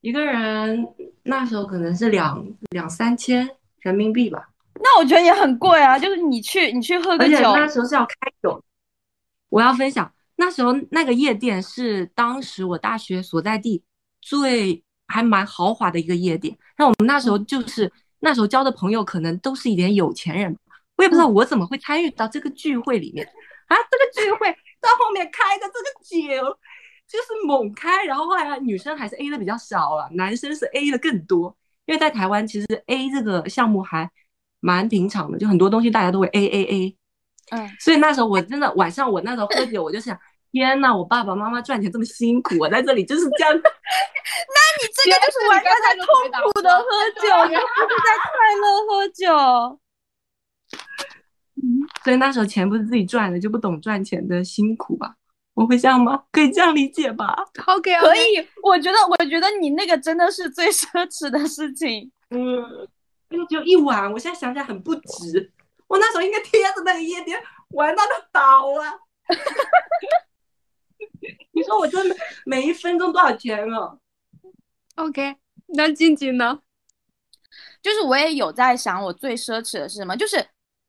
[0.00, 0.86] 一个人
[1.24, 3.48] 那时候可能是两两三千
[3.80, 4.48] 人民币吧。
[4.80, 8.62] 那我觉得也很贵啊，就是你去你去喝个酒，那时候是要开酒。
[9.48, 13.82] 我要分享，那时候那个夜店是当时我大学所在地
[14.20, 16.56] 最还蛮豪华的一个夜店。
[16.76, 20.56] 那我们那时候就是那时候交的朋友，可能都是一点有钱人。
[20.96, 23.26] 我也不知道我怎么会参与到这个聚会里面
[23.68, 23.76] 啊！
[23.90, 26.58] 这个聚会到后面开的这个酒
[27.06, 31.56] 就是猛开，然后后来女生还是 A 的比较少了，男生是 A 的更多。
[31.84, 34.10] 因为在台湾，其实 A 这个项目还
[34.66, 36.96] 蛮平常的，就很多东西大家都会 A A A。
[37.52, 40.18] 嗯，所以那时候我真的晚上我那时候喝酒，我就想，
[40.50, 43.54] 天呐，我爸爸妈妈赚钱这么辛苦，我在这里就是这样。
[43.54, 46.06] 那你这个就是完全在痛
[46.52, 46.84] 苦的喝
[47.22, 49.78] 酒，你不是在快乐喝酒。
[52.02, 55.14] 所以那时候钱不是自己赚的，就不懂赚钱的辛苦吧？
[55.54, 56.24] 我会这样吗？
[56.32, 57.34] 可以这样理解吧
[57.66, 62.10] ？OK，可以，我觉得我觉得你那个真的是最奢侈的事情。
[62.30, 62.60] 嗯，
[63.28, 65.52] 那个只有一晚，我现在想起来很不值。
[65.86, 69.00] 我那时候应该贴着那个夜店玩到它倒了。
[71.52, 73.96] 你说我真的每一分钟多少钱啊
[74.96, 75.36] ？OK，
[75.66, 76.60] 那静静呢？
[77.80, 80.16] 就是我也有在想，我最奢侈的是什么？
[80.16, 80.44] 就是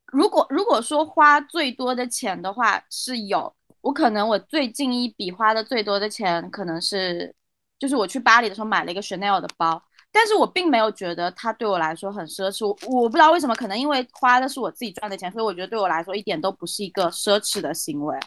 [0.07, 7.33] 如果如果说花最多的钱的话，是有我可能我最近一笔花的最多的钱，可能是
[7.79, 12.65] 就是我去巴黎的时候买了一个 Chanel 的包，但是我并没有觉得它对我来说很奢侈。
[12.65, 18.17] 我我不知道为什么，可能因为花的是我自己赚的钱，所以我觉得对我来说一点都不是一个奢侈的行为。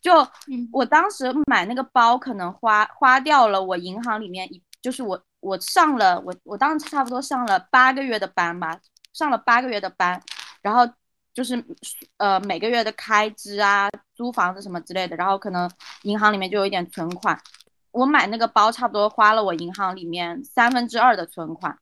[0.00, 8.78] 就嗯我当时买那个包，可能花花掉了我银行里面一，就是我我上了我我当时差不多上了八个月的班吧，
[9.12, 10.20] 上了八个月的班，
[10.60, 10.86] 然后
[11.32, 11.64] 就是
[12.18, 15.68] 呃每个月的开支啊，租房子什么之类的，然后可能
[16.02, 17.40] 银行里面就有一点存款。
[17.94, 21.78] 我买那个包差不多花了我银行里面三分之二的存款，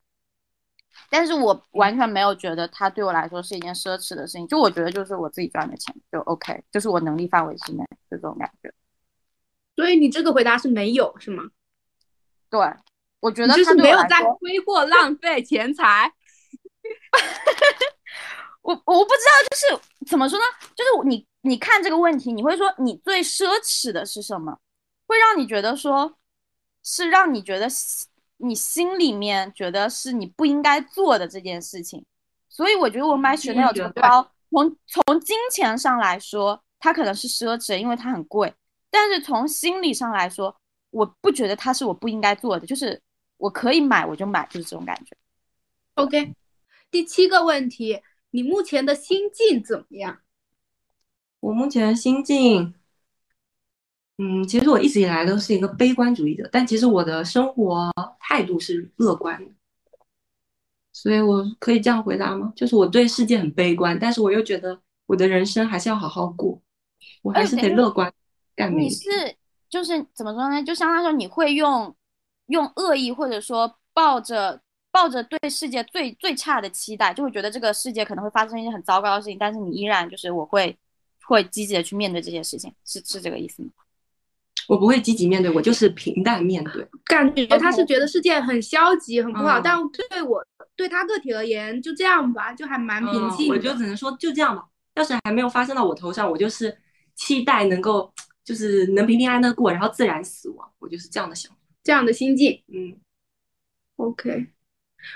[1.08, 8.70] 但是我完全没有觉得它对我来说是一件奢侈的事情，就我觉得就是我自己赚的钱就 OK，就是我能力范围之内，就这种感觉。
[9.74, 11.44] 所以你这个回答是没有是吗？
[12.50, 12.60] 对，
[13.20, 16.12] 我觉得就是没有在挥霍浪费钱财。
[18.60, 20.44] 我我不知道，就是怎么说呢？
[20.76, 24.58] 就是你你看这个问题，你会说你最奢侈的是什么？
[25.12, 26.16] 会让你觉得说，
[26.82, 32.04] 是让你觉得心你心里面觉得是你不应该做的这件事情。
[32.48, 38.52] 所以我觉得我买 Chanel 这个包，从从金钱上来说，它可能是奢侈，因为它很贵。
[38.90, 40.54] 但是从心理上来说，
[40.90, 43.00] 我不觉得它是我不应该做的，就是
[43.36, 45.16] 我可以买我就买，就是这种感觉。
[45.94, 46.34] OK，
[46.90, 50.20] 第七个问题，你目前的心境怎么样？
[51.40, 52.74] 我目前的心境，
[54.18, 59.50] 嗯，其实我一直以来都是一个悲观主义者，但其实我的生活态度是乐观的，
[60.92, 62.52] 所以我可以这样回答吗？
[62.54, 66.60] 就是我对世界很悲观，但是我又觉得我的人生还是要好好过，
[67.22, 68.12] 我还是得乐观
[68.76, 68.90] 你。
[68.90, 69.34] 是
[69.68, 70.62] 就是怎么说呢？
[70.62, 71.92] 就相当于说你会用
[72.46, 74.60] 用恶意或者说抱着
[74.92, 80.76] 抱着对世界最最差的期待，就会觉得这个世界可能会发生一些很糟糕的事情，但是你依然就是我会
[81.24, 83.70] 会积极的去面对这些事情，是是这个意思吗？
[84.68, 86.86] 我不会积极面对，我就是平淡面对。
[87.04, 89.78] 感觉他是觉得世界很消极、很不好，嗯但
[90.10, 90.44] 对我
[90.76, 93.48] 对他个体而言，就这样吧，就还蛮平静。
[93.48, 94.64] 嗯我就只能说就这样吧。
[94.94, 96.76] 要是还没有发生到我头上，我就是
[97.14, 98.12] 期待能够
[98.44, 100.70] 就是能平平安安的过，然后自然死亡。
[100.78, 101.58] 我就是这样的想法。
[101.82, 102.62] 这样的心境。
[102.68, 102.94] 嗯
[103.96, 104.48] ，OK，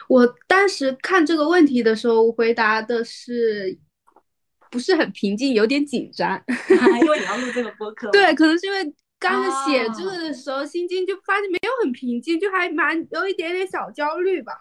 [0.09, 3.78] 我当时看这个问题的时候，我回答的是
[4.70, 6.42] 不是很平静，有点紧张。
[7.02, 8.11] 因为你要录这个播客。
[8.11, 14.52] 对，可能是因为刚写这个的时候，心境就发现没有很平静，就还蛮有一点点小焦虑吧。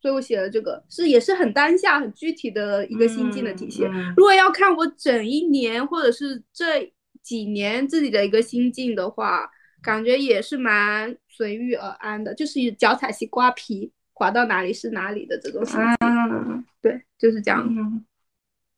[0.00, 3.88] 所以我写了这个，是也是很当下、很具体的一个心境的体现。
[4.16, 9.48] 如果要看我整一年或者是这几年自己的一个心境的话，
[9.80, 16.64] 感觉也是蛮随遇而安的，就是脚踩西瓜皮，滑到哪里是哪里的这种心境。
[16.80, 18.04] 对，就是这样。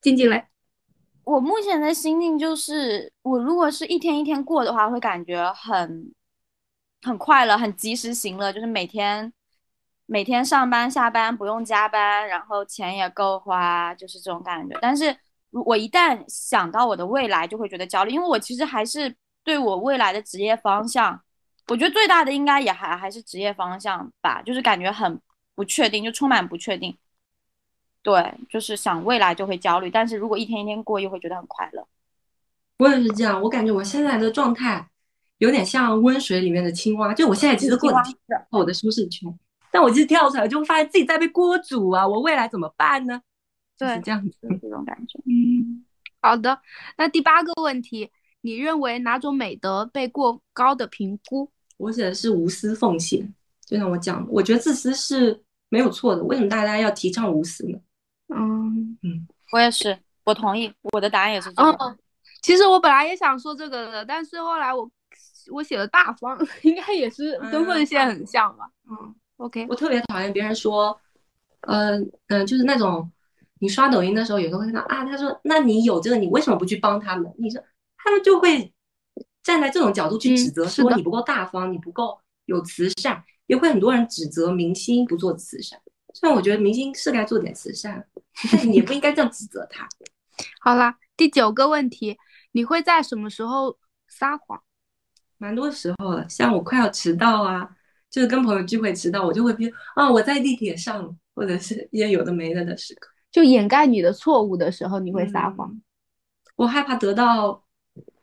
[0.02, 0.44] 静静嘞，
[1.24, 6.12] 我目前的心境就是，我如果是一天一天过的话，会感觉很
[7.02, 9.32] 很快乐，很及时行乐，就是每天。
[10.06, 14.76] 每天上班下班不用加班，然后钱也够花，就是这种感觉。
[14.78, 15.16] 但是，
[15.50, 21.18] 我一旦想到我的未来，就会觉得焦虑，因为我其实还是对我未来的职业方向，
[21.68, 25.18] 我觉得最大的应该也还还是职业方向吧，就是感觉很
[25.54, 26.94] 不确定，就充满不确定。
[28.04, 31.84] 对，就是想未来就会焦虑，但是如果一天一天过，又会觉得很快乐。
[32.78, 34.86] 我也是这样，我感觉我现在的状态
[35.38, 38.14] 有点像温水里面的青蛙，就我现在其实过得挺
[38.50, 39.32] 我的舒适圈。
[39.70, 42.06] 但我其实跳出来，就发现自己在被锅煮啊！
[42.06, 43.20] 我未来怎么办呢？
[43.76, 45.18] 对，这样子这种感觉。
[45.26, 45.84] 嗯，
[46.22, 46.60] 好的。
[46.96, 48.10] 那第八个问题，
[48.42, 51.50] 你认为哪种美德被过高的评估？
[51.78, 53.34] 我写的是无私奉献。
[53.64, 56.22] 就像我讲，我觉得自私是没有错的。
[56.22, 57.78] 为什么大家要提倡无私呢？
[58.28, 60.72] 嗯嗯，我也是，我同意。
[60.92, 61.96] 我的答案也是这个。
[62.42, 64.90] 其实我本来也想说这个的，但是后来我
[65.50, 68.68] 我写了大方， 应该也是跟奉献很像吧？
[68.88, 69.14] 嗯。
[69.38, 70.96] OK，我特别讨厌别人说，
[71.62, 73.10] 嗯嗯，就是那种
[73.58, 77.34] 你刷抖音的时候，有时候会看到啊，他说，那你有这个，你为什么不去帮他们？
[77.37, 77.60] 你说
[77.98, 78.72] 他们就会
[79.42, 85.80] 站在这种角度去指责，说你不够大方，你不够有慈善，也会很多人指责明星不做慈善。
[86.14, 88.03] 虽然我觉得明星是该做点慈善，
[88.50, 89.87] 但你也不应该这样指责他。
[90.61, 92.16] 好啦，第九个问题，
[92.53, 93.77] 你会在什么时候
[94.09, 94.62] 撒谎？
[95.37, 97.77] 蛮多时候了，像我快要迟到啊。
[98.11, 105.83] 就是跟朋友聚会迟到，我就会比啊我在地铁上，或者是一些有的没的的时刻，就掩盖你的错误的时候，你会撒谎。
[106.55, 107.64] 我害怕得到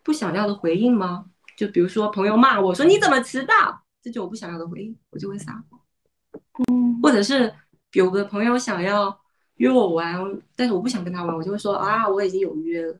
[0.01, 1.25] 不想要的回应吗？
[1.57, 5.81] 就比如说朋友骂我说你怎么迟到，这就我不想要的回应，我就会撒谎。
[6.71, 7.53] 嗯，或者是
[7.93, 9.19] 有个朋友想要
[9.55, 10.17] 约我玩，
[10.55, 12.99] 但是我不想跟他玩，我就会说啊我已经有约了。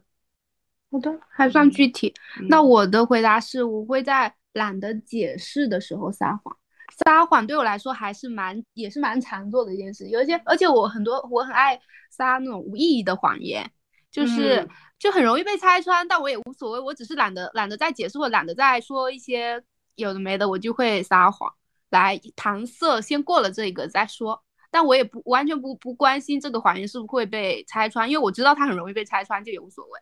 [0.92, 2.14] 好的，还算具体。
[2.50, 6.58] 那我的回答是，我会在懒得解释的时候撒谎。
[7.06, 13.66] 撒谎对我来说还是蛮也是蛮常做的一件事，有一些而且我很多我很爱撒那种无意义的谎言，
[14.12, 14.68] 就是
[15.00, 19.64] 就很容易被拆穿，但我也无所谓，我只是懒得懒得再解释或懒得再说一些
[19.96, 21.50] 有的没的，我就会撒谎
[21.90, 30.00] 来搪塞，先过了这个再说，但我也不完全不不关心这个谎言是不是会被拆穿，因为我知道它很容易被拆穿，就也无所谓。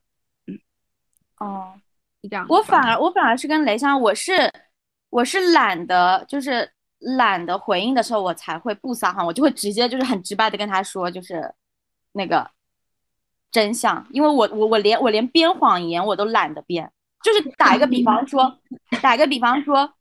[0.47, 0.59] 嗯，
[1.39, 1.73] 哦，
[2.21, 4.49] 是这样，我反而我反而是跟雷香，我是
[5.09, 6.71] 我是懒得就是。
[7.15, 11.55] 懒得回应的时候，我才会不撒谎，我就会直接就是很直白的跟他说，就是
[12.11, 12.51] 那个
[13.49, 16.91] 真相，因为我我我连我连编谎言我都懒得编，
[17.23, 18.53] 就是打一个比方说，
[19.01, 19.93] 打一个比方说，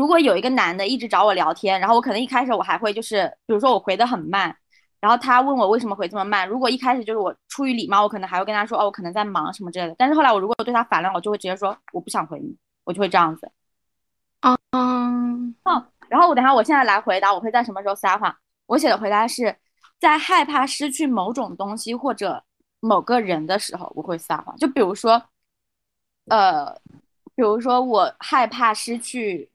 [0.00, 4.56] 如果有一个男的一直找我聊天，然后我可能一开始我还会就是，比如说我回的很慢，
[4.98, 13.52] 然后他问我为什么回这么慢，如果一开始就是我出于礼貌，我可能还会跟他说，哦，我可能在忙什么之类的，但是后来我如果对他反了，我就会直接说我不想回你，我就会这样子。
[14.40, 15.86] 嗯，哦。
[16.08, 18.34] 然后我等下，我现在来回答，我会在什么时候撒谎？
[18.64, 19.54] 我写的回答是
[19.98, 22.42] 在害怕失去某种东西或者
[22.80, 24.56] 某个人的时候，我会撒谎。
[24.56, 25.22] 就比如说，
[26.30, 26.72] 呃，
[27.34, 29.49] 比如说我害怕失去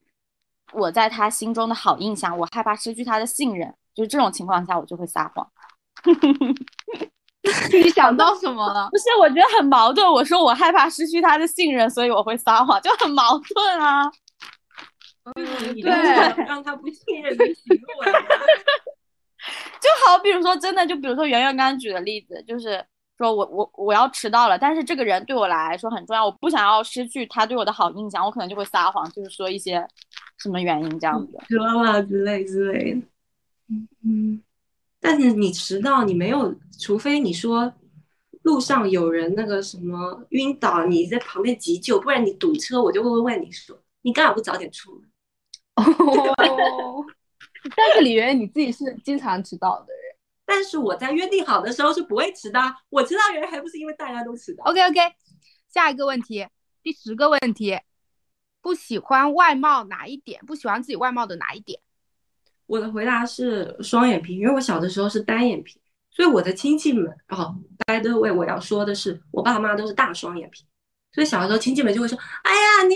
[0.76, 5.48] 我在他心中的好印象，我害怕失去他的信任，就是这种情况下，我就会撒谎。
[7.72, 8.90] 你想到什么了？
[8.94, 10.06] 不是，我觉得很矛盾。
[10.08, 14.04] 我说我害怕失去他的信任，所以我会撒谎，就很矛盾啊。
[15.36, 18.12] 嗯，对，让他不信任的行为，
[19.80, 22.84] 就好比如说，真的，就比如说圆圆刚刚举的例子，就是
[23.18, 29.86] 说我我我要迟到了，但是这个人对我来说很重要，我不想要失去他对我的好印象，我可能就会撒谎，就是说一些
[30.38, 33.02] 什么原因这样子，车了之类之类的。
[33.68, 34.42] 嗯嗯，
[35.00, 37.74] 但是你迟到，你没有，除非你说
[38.44, 45.10] 路上有人那个什么晕倒，你在旁边急救，不然你堵车，我就会问你说，你干嘛不早点出门？
[45.84, 47.04] 哦，
[47.76, 50.05] 但是李媛你自己是经常迟到的人，
[50.46, 52.74] 但是我在约定好的时候是不会迟到。
[52.90, 54.64] 我迟到原因还不是因为大家都迟到。
[54.66, 55.00] OK OK，
[55.68, 56.48] 下一个问题，
[56.84, 57.78] 第十个问题，
[58.62, 60.44] 不喜欢外貌哪一点？
[60.46, 61.80] 不喜欢自己外貌的哪一点？
[62.68, 65.82] 我的回答是双眼皮，因为我小的时候是单眼皮，
[66.12, 70.66] 所以我的亲戚们哦，by the way，我要说的是，我爸妈都是大双眼皮，
[71.12, 72.96] 所以小的时候亲戚们就会说，哎呀你。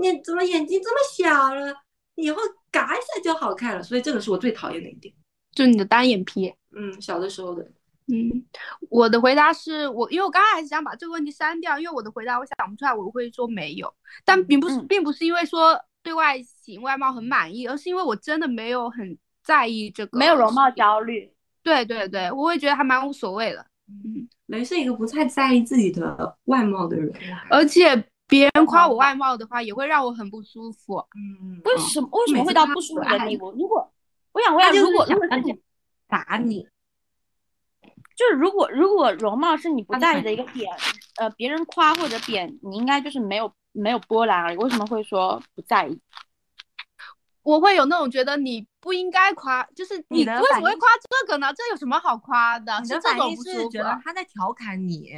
[0.00, 1.74] 你怎么眼睛这么小了？
[2.14, 2.40] 以后
[2.70, 3.82] 嘎一下就好看了。
[3.82, 5.12] 所以这个是我最讨厌的一点。
[5.50, 6.54] 就你的单眼皮。
[6.74, 7.62] 嗯，小的时候的。
[8.10, 8.42] 嗯，
[8.88, 13.92] 我的回答是我，因为我刚刚还是想把这个问题删掉，因为我的回答我想不出来，我会说没有。
[14.24, 21.30] 但并不是，并不是因为说对外形外貌很满意，而是因为我真的没有很在意这个，没有容貌焦虑。
[21.62, 23.66] 对对对，我会觉得还蛮无所谓的。
[23.88, 27.12] 嗯，雷是一个不太在意自己的外貌的人，
[27.50, 27.94] 而且
[28.26, 30.96] 别人夸我外貌的话，也会让我很不舒服。
[31.14, 33.50] 嗯，为什么为什么会到不舒服的地步？
[33.52, 33.86] 如果
[34.32, 35.26] 我想问一下，如果如果
[36.08, 36.66] 打你。
[38.16, 40.68] 就是如果如果容貌是你不在意的一个点，
[41.18, 44.56] 呃，别人夸或者贬，你应该就是没有没有波澜而已。
[44.56, 46.00] 为什么会说不在意？
[47.42, 51.52] 我会有那种觉得你不应该夸，就是你为什么会夸这个呢？
[51.54, 52.80] 这有什么好夸的？
[52.82, 55.14] 你的反应是觉得他在调侃你。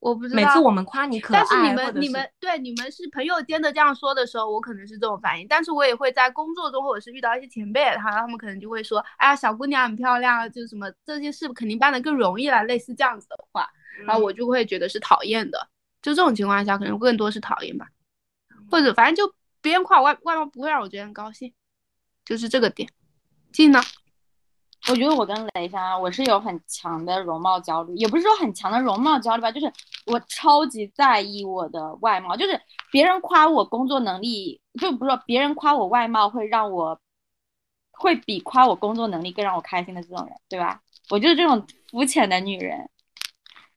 [0.00, 13.68] 我不知道，每次我们夸你可爱，但是你们你们对你们是朋友间的这样说的时候，我可能是这种反应，但是我也会在工作中或者是遇到一些前辈，他他们可能就会说，哎呀，小姑娘很漂亮，就是什么这件事肯定办的更容易了，类似这样子的话，
[14.06, 15.68] 然后我就会觉得是讨厌的，
[16.00, 17.88] 就这种情况下可能更多是讨厌吧，
[18.70, 21.52] 或者反正就别人夸我外外貌不会让我觉得很高兴，
[22.24, 22.88] 就是这个点，
[23.52, 23.80] 进呢？
[24.88, 29.70] 我觉得我跟雷香，我是有很强的容貌焦虑，也不是说很强的容貌焦虑吧，就是
[30.06, 32.58] 我超级在意我的外貌，就是
[32.90, 36.98] 别人夸我工作能力，就不是说别人夸我外貌会让我，
[37.92, 40.80] 会比夸我工作能力更让我开心的这种人，对吧？
[41.10, 42.88] 我就是这种肤浅的女人。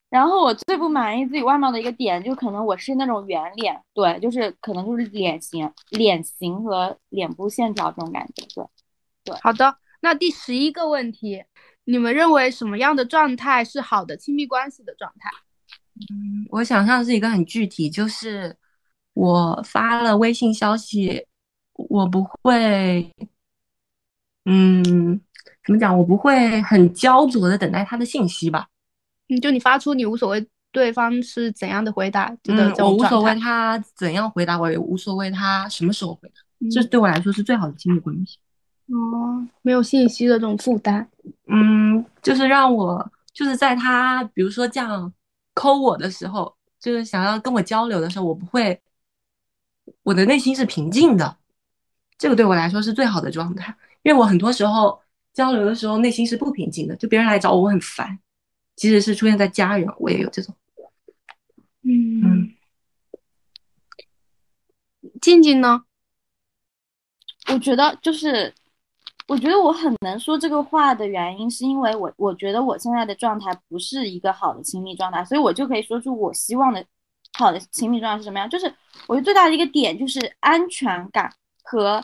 [0.09, 8.65] 然后我最不满意自己外貌的一个点，就可能我是那种圆脸，对，就是可能就是脸型、脸型和脸部线条这种感觉，对，
[9.23, 9.75] 对，好的。
[10.01, 11.43] 那第十一个问题，
[11.85, 15.29] 你们认为什么样的状态是好的亲密关系的状态？
[15.95, 18.55] 嗯，我想象是一个很具体，就是
[19.13, 21.27] 我发了微信消息，
[21.73, 23.11] 我不会，
[24.45, 24.83] 嗯，
[25.63, 25.95] 怎么讲？
[25.95, 28.67] 我不会很焦灼的等待他的信息吧？
[29.29, 36.35] 嗯，就你发出，你无所谓对方是怎样的回答，嗯，我无所谓他怎样回答，我也无所谓他什么时候回答，
[36.71, 38.39] 这对我来说是最好的亲密关系。
[38.91, 41.07] 哦，没有信息的这种负担，
[41.47, 45.13] 嗯，就是让我就是在他比如说这样
[45.53, 48.81] 抠我的时候，就是想要跟我交流的时候，我不会，
[50.03, 51.37] 我的内心是平静的，
[52.17, 53.73] 这个对我来说是最好的状态。
[54.03, 55.01] 因为我很多时候
[55.33, 58.19] 交流的时候内心是不平静的，就别人来找我我很烦，
[58.75, 60.53] 即使是出现在家人，我也有这种。
[61.83, 62.53] 嗯，
[65.21, 65.85] 静静呢？
[67.53, 68.53] 我觉得就是。
[69.31, 76.85] 我觉得我很能说这个话的原因，是因为我我觉得我现在的状态不是一个好的亲密状态，所以我就可以说出我希望的
[77.37, 78.49] 好的亲密状态是什么样。
[78.49, 78.65] 就是
[79.07, 82.03] 我觉得最大的一个点就是安全感和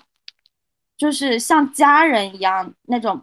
[0.96, 3.22] 就是像家人一样那种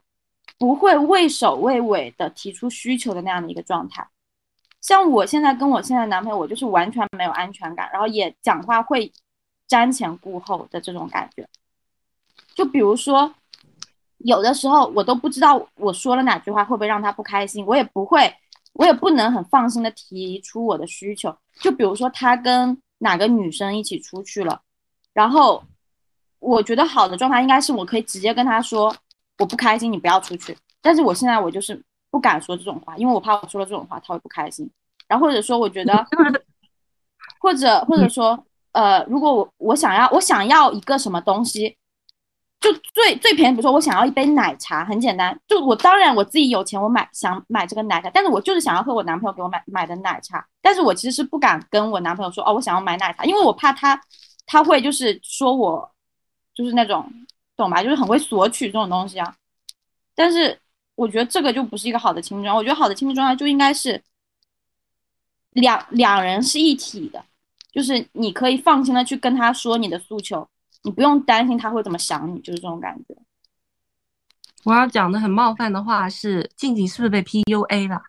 [0.59, 4.07] 不会畏首畏尾的提出需求的那样的一个状态。
[4.83, 9.11] 像我现在跟我现在男朋友，我就是完全没有安全感，然后也讲话会
[9.67, 11.49] 瞻前顾后的这种感觉。
[12.55, 13.35] 就比如说。
[14.25, 18.35] 有的时候我都不知道我说了哪句话会不会让他不开心，我也不会，
[18.73, 21.37] 我也不能很放心的提出我的需求。
[21.61, 24.63] 就比如说他跟哪个女生一起出去了，
[25.13, 25.63] 然后
[26.39, 28.97] 我觉得好的状态应该是我可以直接跟他说
[29.39, 30.57] 我不开心，你不要出去。
[30.81, 31.79] 但是我现在我就是
[32.11, 34.69] 不敢说这种话，因为我怕我说了这种话他会不开心。
[35.07, 36.07] 然后或者说我觉得，
[37.39, 41.77] 或者或者说呃，如果我我想要我想要一个什么东西。
[42.65, 54.01] 就最最便宜，比如说我想要一杯奶茶，很简单，就我当然我自己有钱，我买想买这个奶茶，但是我就是想要喝我男朋友给我买买的奶茶，但是我其实是不敢跟我男朋友说哦，我想要买奶茶，因为我怕他
[54.47, 55.87] 他会就是说我
[56.55, 57.07] 就是那种
[57.55, 59.37] 懂吧，就是很会索取这种东西啊。
[60.15, 60.59] 但是
[60.95, 64.03] 我觉得这个就不是一个好的亲密状态，我觉得好的亲密状态就应该是
[65.51, 67.23] 两两人是一体的，
[67.71, 70.49] 就是你可以放心的去跟他说你的诉求。
[70.85, 73.17] 你不用担心他会怎么想你，就是这种感觉。
[74.65, 78.01] 我要讲的很冒犯的话是，静静是不是被 PUA 了？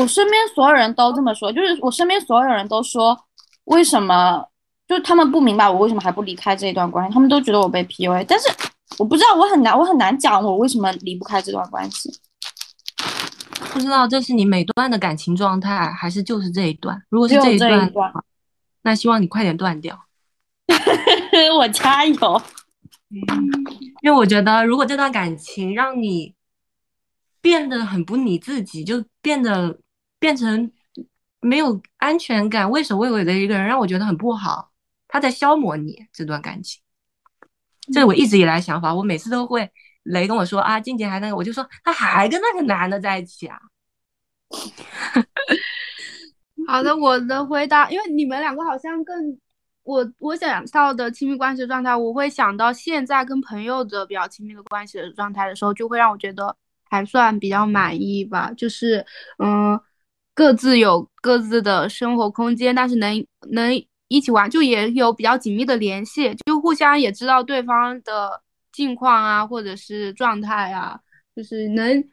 [0.00, 3.18] 我身边所有人都这么说，就是我身边所有人都说，
[3.64, 4.44] 为什么？
[4.88, 8.26] 就是他们不明白我为什么还不离开这一段关系，他们都觉得我被 PUA。
[8.28, 8.48] 但是
[8.98, 12.10] 我不知道，我很难，我很难讲我为什么离不开这段关系。
[13.72, 17.02] 不知道这是你每段的感情状态，还是就是这一段？
[17.08, 17.90] 如果是这一段，
[18.82, 19.98] 那希望你快点断掉。
[21.58, 22.42] 我加油，
[24.02, 26.34] 因为我觉得，如果这段感情让你
[27.40, 29.78] 变得很不你自己，就变得
[30.18, 30.70] 变成
[31.40, 34.70] 没有安全感、畏首畏尾的一个人，让我觉得很不好。
[35.08, 36.80] 他在消磨你这段感情。
[37.92, 39.68] 这是我一直以来想法，我每次都会
[40.04, 43.58] 雷跟我说啊，静姐还那个，我就说他还跟那个男的在一起啊。
[46.68, 49.36] 好的，我的回答，因为你们两个好像更
[49.84, 56.56] 我我想到的亲密关系的状态，我会想到现在跟朋友的比较亲密的关系的状态的时候，就会让我觉得
[56.88, 58.52] 还算比较满意吧。
[58.56, 59.04] 就是
[59.38, 59.78] 嗯，
[60.34, 63.72] 各自有各自的生活空间，但是能能
[64.08, 71.00] 一起玩，就也有比较紧密的联系，就互相也知道对方的近况啊，或者是状态啊，
[71.34, 72.04] 就是能。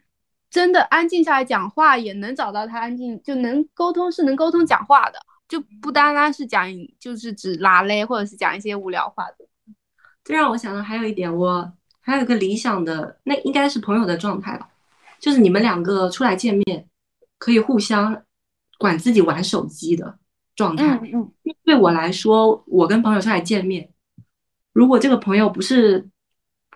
[0.50, 5.20] 真的安静下来讲话，也能找到他安静，就能沟通，是能沟通讲话的，
[5.50, 6.66] 就不单单是讲，
[6.98, 9.46] 就是只拉嘞，或者是讲一些无聊话的。
[10.24, 11.70] 这让我想到还有一点，我
[12.00, 14.68] 还有一个理想的，那应该是朋友的状态吧，
[15.18, 16.88] 就是你们两个出来见面，
[17.36, 18.22] 可以互相
[18.78, 20.18] 管自己玩手机的
[20.54, 20.98] 状态。
[21.02, 21.10] 嗯
[21.44, 21.54] 嗯。
[21.64, 23.90] 对我来说，我跟朋友出来见面，
[24.72, 26.08] 如果这个朋友不是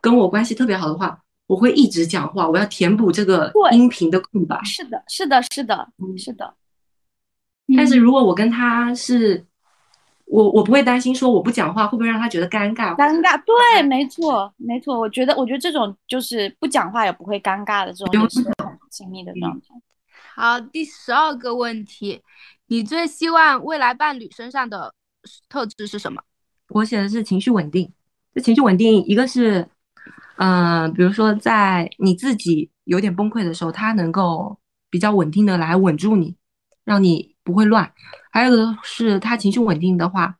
[0.00, 1.20] 跟我关系特别好的话。
[1.46, 4.58] 我会一直讲话，我要填补这个音频的空白。
[4.64, 6.54] 是的，是的，是的，是的。
[7.76, 9.44] 但是如果我跟他是，
[10.26, 12.96] 我我不会担心说我不讲话会不会让他觉得尴尬。
[12.96, 14.98] 尴尬，对，没错，没错。
[14.98, 19.66] 我觉得，我觉得这种就是不讲话也不会尴尬的这种，就是很亲密的状态。
[20.34, 22.20] 好，第十二个问题，
[22.66, 24.92] 你最希望未来伴侣身上的
[25.48, 26.22] 特质是什么？
[26.70, 27.92] 我写的是情绪稳定。
[28.34, 29.68] 这情绪稳定，一个是。
[30.36, 34.58] 嗯，比如说在你自己有点崩溃的时候，他能够
[34.90, 36.34] 比较稳定的来稳住你，
[36.84, 37.88] 让你不会乱。
[38.32, 40.34] 还有一个是他情绪稳定的话，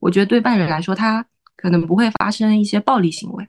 [0.00, 1.24] 我觉得对伴侣来说，他
[1.56, 3.48] 可能不会发生一些暴力行为。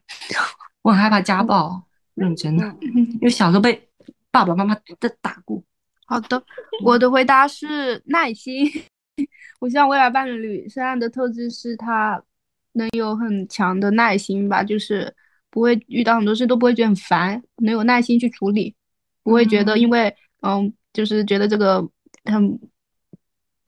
[0.83, 1.83] 我很害怕家暴，
[2.13, 3.89] 认真的，因为小时候被
[4.31, 5.61] 爸爸妈妈的打过。
[6.07, 6.41] 好的，
[6.83, 8.65] 我的回答是耐心。
[9.59, 12.23] 我希望未来伴侣身上的特质是他
[12.73, 15.13] 能有很强的耐心吧，就是。
[15.51, 18.75] 不会遇到很多事都不会觉得很烦，能有耐心去处理，
[19.23, 21.81] 不会觉得因为嗯，就是觉得这个
[22.25, 22.59] 很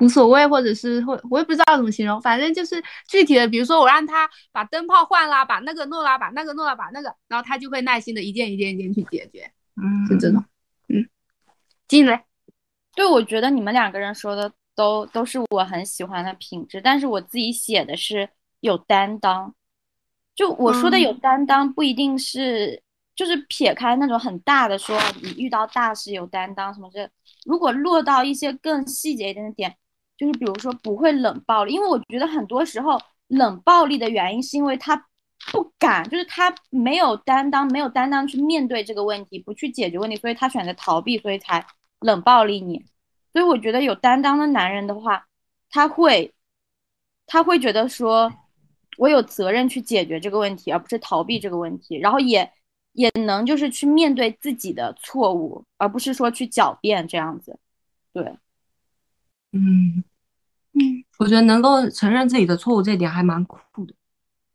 [0.01, 10.43] 无所谓，或者是会我也不知道怎么形容，反正就是具体的，比如说我让他把灯泡换啦，把那个弄啦，把那个弄啦，把那个，然后他就会耐心的一件一件一件去解决，嗯，是这种，
[10.89, 11.07] 嗯，
[11.87, 12.25] 进来，
[12.95, 18.27] 对，我觉得你们两个人说的都都是我很喜欢的品质，但是我自己写的是
[18.59, 19.53] 有担当。
[20.33, 22.81] 就我说的有担当，不一定是
[23.15, 27.07] 就是撇开那种很大的说，你遇到大事有担当什么的。
[27.45, 29.75] 如果落到一些更细节一点的点，
[30.21, 34.95] 就是比如说不会冷暴力，因为我觉得很多时候冷暴力的原因是因为他
[35.51, 41.65] 不敢，就是他没有担当，没有担当去面对这个问题，不去解决问题，所以他选择逃避，所以才
[42.01, 42.85] 冷暴力你。
[43.33, 45.25] 所以我觉得有担当的男人的话，
[45.69, 46.33] 他会
[47.25, 48.31] 他会觉得说。
[48.97, 52.51] 我有责任去解决这个问题，而不是逃避这个问题，然后也
[52.91, 57.57] 也能就是去面对自己的错误，而不是说去狡辩这样子。
[58.13, 58.35] 对，
[59.53, 60.03] 嗯
[60.73, 63.93] 嗯，我觉得能够承认自己的错误这点还蛮酷的。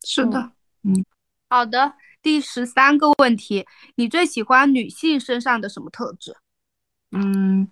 [0.04, 0.52] 是的，
[0.82, 1.04] 嗯，
[1.48, 1.94] 好的。
[2.22, 3.64] 第十三个问题，
[3.96, 6.34] 你最喜欢女性身上的什么特质？
[7.12, 7.68] 嗯，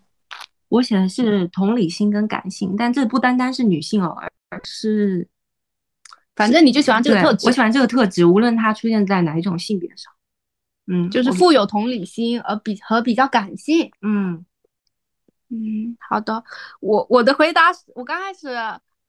[0.68, 4.16] 我写的是同理心跟感性，但这不单单是女性哦，
[4.51, 5.28] 而是。
[6.36, 10.12] 反正你就喜欢这个特质，我喜欢这个特质，无论它出现在哪一种性别上，
[10.88, 14.45] 嗯，就是富有同理心，而比和比较感性，嗯
[15.51, 16.42] 嗯，好的，
[16.80, 18.49] 我我的回答是我刚开始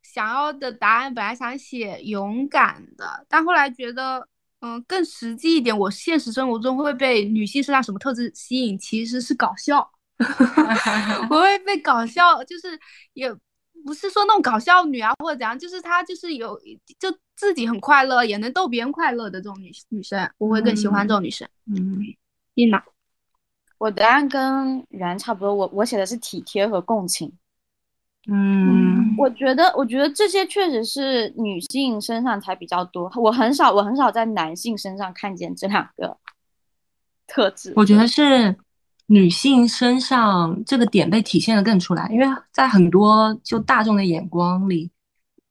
[0.01, 4.27] 想要的答案，本来想写勇敢的，但后来觉得，
[4.61, 9.89] 嗯，更实际一点，我现实生活中会被女性身上什么特质吸引，其实是搞笑，
[11.29, 12.79] 我会被搞笑，就是
[13.13, 13.35] 也。
[13.83, 16.59] 不是说那种搞笑女啊，或者怎样，就是她就是有
[16.97, 21.47] 就自己很快乐，也能逗别人快乐的这种女女生，我会更喜欢这种女生。
[21.67, 22.01] 嗯，
[22.55, 22.83] 丽娜，
[23.77, 27.31] 我答案跟然差不多，我我写的是体贴和共情。
[28.27, 36.17] 嗯，我觉得我觉得这些确实是女性身上才比较多，我很少我很少在男性身上看见这两个
[37.27, 37.73] 特质。
[37.75, 38.55] 我觉得是。
[39.07, 44.89] 女性身上这个点被体现的更出来，因为在很多就大众的眼光里，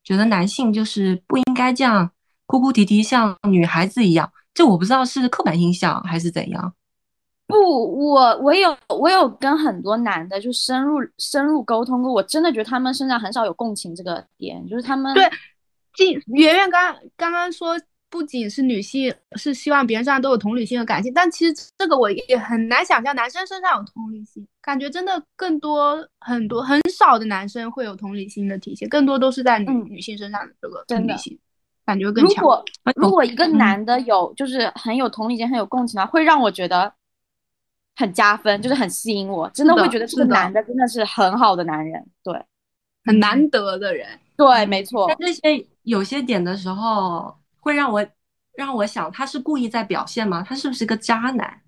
[0.02, 2.10] 觉得男性就是不应该这样
[2.46, 4.28] 哭哭啼啼，像女孩子一样。
[4.52, 6.74] 这我不知道是刻板印象还是怎样。
[7.54, 15.22] 不，我我有我有跟很多男的就深入深入沟通过，我真的觉得他们身上很少有共情这个点，就是他们对，
[15.94, 17.80] 进圆圆刚刚刚说。
[18.10, 31.36] 不仅是女性是希望别人身上都有同理心和感性，但其实这个我也很难想象男生身上有同理心、感觉真的更多很多很少的男生会有同理心的体现，更多都是在女、嗯女性身上的这个同理心，
[31.84, 32.40] 感觉更强。
[32.40, 36.94] 如果如果一个嗯男的有就是很有同理心、很有共情的话，会让我觉得
[37.96, 42.04] 很加分，就是很吸引我，真的会觉得这个男的真的是很好的男人。
[42.22, 42.40] 对
[43.04, 48.06] 很难得的人，对，没错在，这些有些点的时候，会让我
[48.56, 50.42] 让我想，他是故意在表现吗？
[50.42, 51.60] 他是不是个渣男？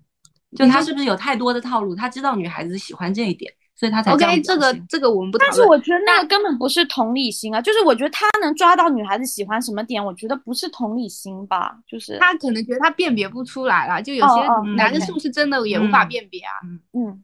[0.55, 1.93] 就他是不是有太多的套路？
[1.93, 5.37] 他知道女孩子喜欢这一点，所以他才这样 OK，这个这个我们不。
[5.37, 14.33] 但是我觉得那个根本不是同理心啊，就是我觉得他能抓到女孩子喜欢什么点，我觉得不是同理心吧，就是他可能觉得他辨别不出来了，就有些
[14.75, 16.51] 男的是不是真的也无法嗯辨别啊？
[16.93, 17.23] 嗯，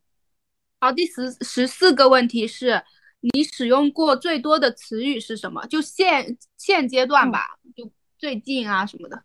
[0.80, 2.84] 好，第十十四个问题是
[3.22, 5.66] 你使用过最多的词语是什么？
[5.66, 7.89] 就现现阶段吧，就
[8.20, 9.24] 最近啊什么的。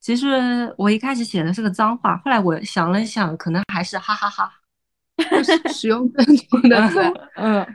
[0.00, 4.52] 其实我一开始写的是个脏话，后来我想了想，可能还是哈哈哈。
[5.30, 7.00] 就是使用更多的词。
[7.36, 7.66] 嗯，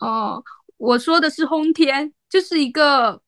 [0.00, 0.42] 哦，
[0.76, 3.20] 我说的是轰天，就是一个，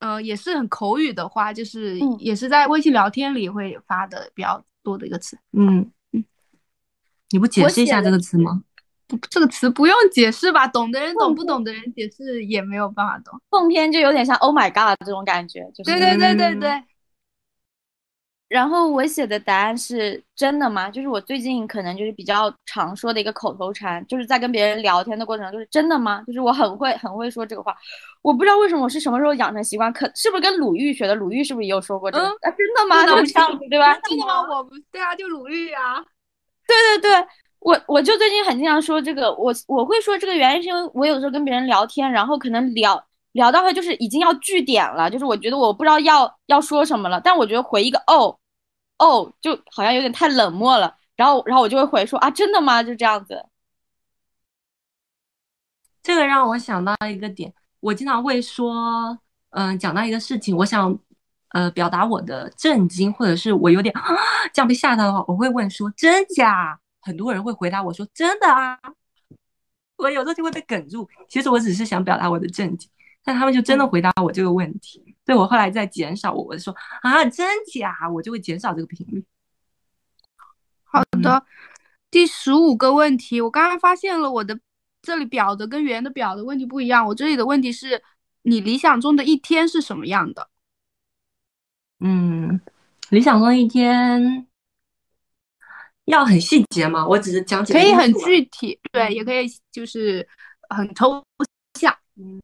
[0.00, 5.38] 呃，也是很口语的话，就是嗯也是在微信聊天里会发的比较多的一个词。
[5.52, 6.24] 嗯嗯，
[7.30, 8.62] 你不解释一下这个词吗？
[9.06, 13.38] 不，这个词不用解释吧，懂的人懂，嗯不懂的人解释也没有办法懂。
[13.50, 16.82] 奉天就有点像 Oh my God 这种感觉，就是对对对对嗯对，
[18.54, 20.88] 然后我写的答案是真的吗？
[20.88, 26.22] 就是我最近可能就是比较常说的一个口头禅，就是在跟别人聊天的过程中，就是真的吗？
[26.24, 27.76] 就是我很会很会说这个话，
[28.22, 31.16] 我不知道为什么我是什么时候养成习惯，可是不是跟鲁豫学的？
[31.16, 32.24] 鲁豫是不是也有说过这个？
[32.24, 33.04] 嗯啊，真的吗？
[33.04, 33.92] 真的就是这样子，对吧？
[34.08, 34.42] 真的吗？
[34.48, 36.00] 我不对啊，就鲁豫啊。
[36.68, 37.26] 对对对，
[37.58, 48.38] 我我就最近很经常说这个，我我会说这个原因是因为我有时候跟别人聊天，然后可能聊聊到他就是已经要据点了，就是我觉得我不知道要要说什么了，但我觉得回一个哦
[49.04, 52.82] 哦，就好像有点太冷漠了，然后然后我就会回说啊真的吗？
[52.82, 53.44] 就这样子。
[56.02, 59.18] 这个让我想到一个点，我经常会说，
[59.50, 60.98] 嗯、讲到一个事情，我想，
[61.48, 64.02] 呃，表达我的震惊，或者是我有点啊
[64.52, 66.78] 这样被吓到的话，我会问说真假？
[67.00, 68.78] 很多人会回答我说真的啊，
[69.96, 71.08] 我有时候就会被哽住。
[71.28, 72.90] 其实我只是想表达我的震惊，
[73.22, 79.24] 但他们就真的回答我这个问题，所以我后来在减少我，我说啊真假，我就会减少这个频率。
[80.84, 81.44] 好的，
[82.10, 84.58] 第十五个问题，我刚刚发现了我的
[85.02, 87.06] 这里表的跟圆的表的问题不一样。
[87.06, 88.02] 我这里的问题是
[88.42, 90.48] 你理想中的一天是什么样的？
[92.00, 92.60] 嗯，
[93.10, 94.46] 理想中的一天
[96.04, 97.06] 要很细节吗？
[97.06, 100.28] 我只是讲几个可以很具体，对，也可以就是
[100.68, 101.24] 很抽
[101.78, 101.96] 象。
[102.16, 102.40] 嗯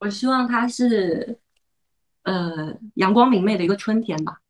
[0.00, 1.38] 我希望它是
[2.24, 4.40] 呃阳光明媚的一个春天吧。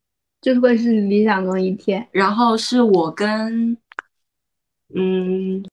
[0.41, 2.07] 这会是理想中一天。
[2.11, 3.75] 然后是我跟
[4.93, 5.63] 嗯，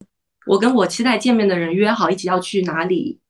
[0.47, 3.21] 我跟我期待见面的人约好一起要去哪里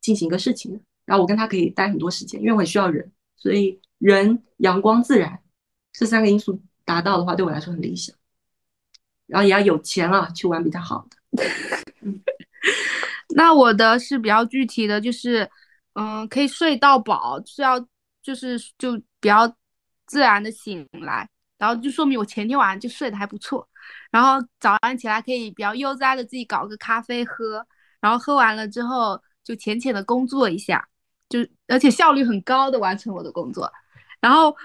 [0.00, 5.40] 进行一个事情的，然后我跟他可以待很多时间，因为我也需要人，所以人、阳光、自然
[5.92, 8.14] 这三个因素达到的话，对我来说很理想。
[9.26, 11.42] 然后也要有钱了，去玩比较好的。
[13.34, 15.48] 那我的是比较具体的，就是
[15.94, 17.80] 嗯，可以睡到饱，是要
[18.22, 19.46] 就是就比较
[20.06, 23.68] 自然的醒来，然后就说明我前天晚上就睡得还不错，
[24.10, 27.66] 然后早上起来可以比较悠哉的自己搞个咖啡喝，
[28.00, 30.88] 然后喝完了之后就浅浅的工作一下，
[31.28, 33.70] 就而且效率很高的完成我的工作，
[34.20, 34.56] 然后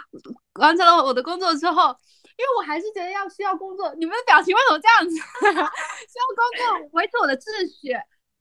[0.54, 1.96] 完成了我的工作之后。
[2.38, 5.16] 因为我还是觉得要需要工作，你们的表情为什么这样子？
[6.06, 7.92] 需要工作维持我的秩序，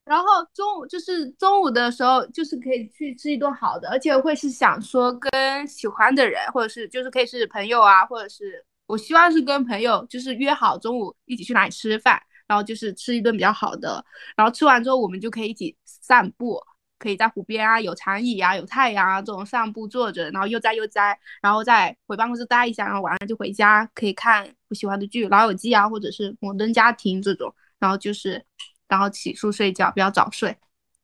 [0.06, 14.04] 然后中午就是中午的时候，就是可以去吃一顿好的，而且会是想说跟喜欢的人，或者是就是可以是朋友啊，或者是我希望是跟朋友，就是约好中午一起去哪里吃饭，然后就是吃一顿比较好的，
[14.36, 16.62] 然后吃完之后我们就可以一起散步，
[17.00, 28.40] 可以在湖边啊，有长椅啊，有太阳啊，这种散步坐着，然后悠哉悠哉，然后再回办公室待一下，然后晚上就回家，可以看我喜欢的剧《老友记》啊，或者是《摩登家庭》这种，然后就是。
[28.88, 30.56] 然后洗漱睡觉，比较早睡，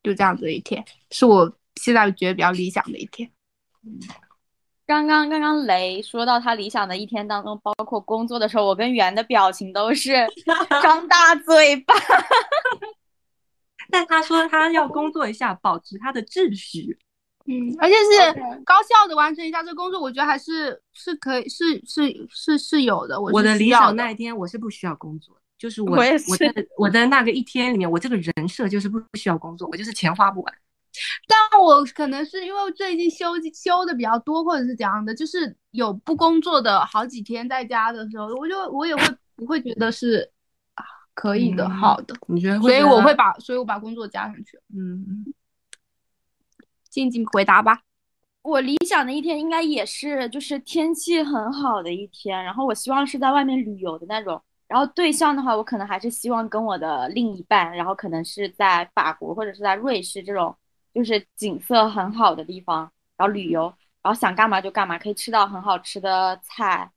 [0.03, 3.31] 就这样子的一天，是我现在觉得比较理想的一天。
[4.85, 10.13] 刚刚刚刚雷说到他理想的一天当中，包括工作的时候，我跟圆的表情都是
[10.83, 11.95] 张大嘴巴。
[13.91, 16.99] 但他说他要工作一下，保持他的秩序。
[17.47, 18.33] 嗯，而且是
[18.65, 23.21] 高效的完成一下这工作，我觉得还是是可以，是是是是有的。
[23.21, 30.55] 我我的理想那一天，我是不需要工作的，就是我我的我的那个一天里面，我这个人设就是不需要工作，我就是钱花不完。
[31.29, 39.03] 但我可能是因为最近休休的比较多，或者是怎样的，就是有不工作的好几天在家的时候，我就我也会
[39.37, 40.29] 不会觉得是
[40.75, 40.85] 啊
[41.15, 42.17] 可以的，嗯好的。
[42.27, 42.59] 你觉得？
[42.61, 44.59] 所以我会，把，所以我把工作加上去。
[44.75, 45.33] 嗯，
[46.91, 47.83] 静静回答吧。
[48.43, 54.43] 我理想的一天应该也是就是天气很好的一天，然后我希望是在外面旅游的那种。
[54.69, 60.57] 然后对象的话，我可能还是希望跟我的另一半，然后可能是在法国或者是在瑞士这种
[60.95, 63.65] 就是景色很好的地方，然后旅游，
[64.03, 66.91] 然后想干嘛就干嘛，可以吃到很好吃的菜，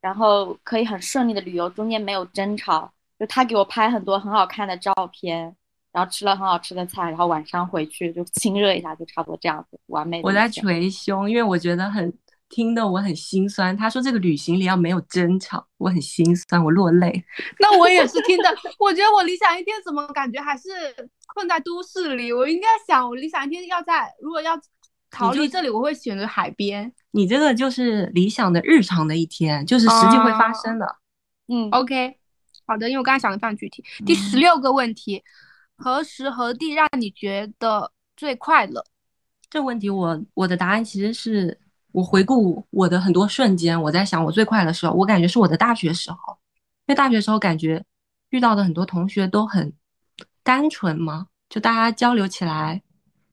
[0.00, 2.92] 然后可以很顺利的旅游，中间没有争吵。
[3.18, 5.56] 就他给我拍很多很好看的照片，
[5.90, 12.12] 然后吃了很好吃的菜，然后晚上回去就亲热一下，就差不多这样子，完美的我在捶胸，因为我觉得很
[12.48, 13.76] 听得我很心酸。
[13.76, 17.24] 他说这个旅行里要没有争吵，我很心酸，我落泪。
[17.60, 20.68] 那我也是听的，我觉得我理想一天怎么感觉还是
[21.34, 22.32] 困在都市里？
[22.32, 24.58] 我应该想，我理想一天要在，如果要
[25.10, 26.92] 逃离这里，我会选择海边。
[27.12, 30.96] 你这个就是理想的日常的一天，就是实际会发生的。
[31.48, 32.16] 嗯，OK，
[32.66, 33.82] 好的，因为我刚才想的非常具体。
[34.04, 35.22] 第十嗯六个问题，
[35.76, 38.84] 何时何地让你觉得最快乐？
[39.48, 41.58] 这个问题我我的答案其实是
[41.92, 46.38] 我回顾我的很多瞬间，我在想我最快的时候，我感觉是我的大学时候，
[46.86, 47.84] 因为大学时候感觉
[48.30, 49.72] 遇到的很多同学都很
[50.42, 52.82] 单纯嘛，就大家交流起来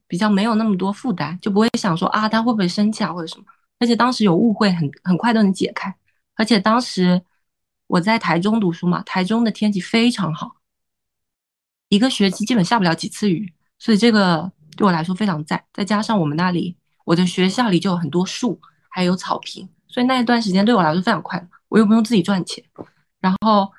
[0.07, 3.45] 比较没有那么多负担，就不会想说啊他会不会生气啊或者什么，
[3.79, 5.93] 而且当时有误会很很快都能解开，
[6.35, 7.21] 而且当时
[7.87, 10.55] 我在台中读书嘛，台中的天气非常好，
[11.89, 15.63] 一个学期基本下不了几次雨，所以这个对我来说非常赞。
[15.73, 16.75] 再加上我们那里，
[17.05, 21.47] 我的学校里就有很多树，还有草坪，所以那一段时间对我来说非常快乐。
[21.69, 22.63] 我又不用自己赚钱，
[23.19, 23.71] 然后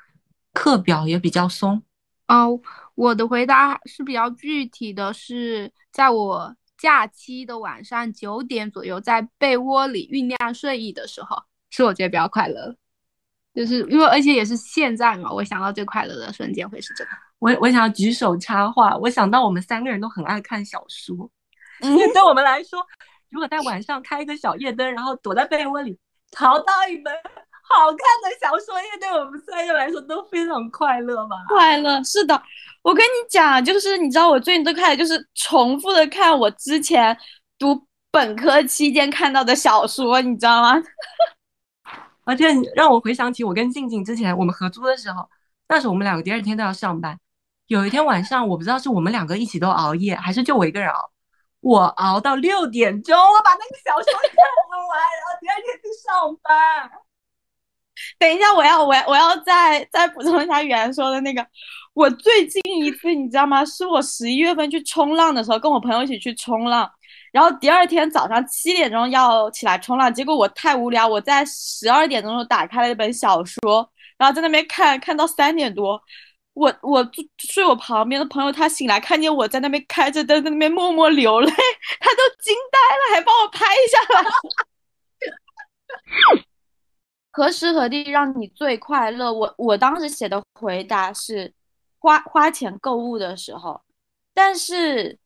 [0.55, 1.83] 课表也比较松。
[2.29, 2.59] 哦，
[2.95, 11.37] 我的回答是比较具体的是，在我假期的晚上九点左右，在被窝里酝酿睡意的时候，
[11.71, 12.75] 是我觉得比较快乐。
[13.55, 17.11] 就是因为而且也是现在嘛，我想到最快乐的瞬间会是这个。
[17.39, 21.31] 我我想要举手插话，我想到我们三个人都很爱看小说，
[21.81, 22.85] 嗯因为对我们来说，
[23.31, 25.99] 如果在晚上开一个小夜灯，然后躲在被窝里
[26.31, 27.13] 淘到一本
[27.69, 31.37] 好看的小说，因为对我们三个来说都非常快乐吧。
[31.49, 32.41] 快乐是的，
[32.83, 37.17] 我跟你讲，就是你知道，我最近都开始就是重复的看我之前
[37.59, 40.81] 读本科期间看到的小说，你知道吗？
[42.25, 45.29] 而且你让我回想起我跟静静之前我们合租的时候，
[45.69, 47.19] 那时候我们两个第二天都要上班。
[47.67, 51.11] 有一天晚上，我不知道是我们两个一起都熬夜，还是就我一个人熬。
[51.67, 56.89] 我熬到六点钟，我把那个小说看完，然后第二天去上班。
[58.21, 61.45] 等一下，我要我要我要再再补充一下原说的那个，
[61.93, 63.65] 我最近一次你知道吗？
[63.65, 66.89] 是我十一月份去冲浪的时候，跟我朋友一起去冲浪，
[67.33, 76.01] 然后第二天早上七点钟要起来冲浪，结果我太无聊，我在十二点钟打开了一本小说，然后在那边看看到三点多。
[76.57, 81.51] 我我睡我旁边的朋友，他醒来看见我在那边开着灯，在那边默默流泪，
[82.01, 84.25] 他都惊呆了，还帮我拍下来。
[87.31, 89.31] 何时何地让你最快乐？
[89.31, 91.53] 我我当时写的回答是
[91.99, 93.79] 花花钱购物的时候，
[94.33, 95.19] 但是，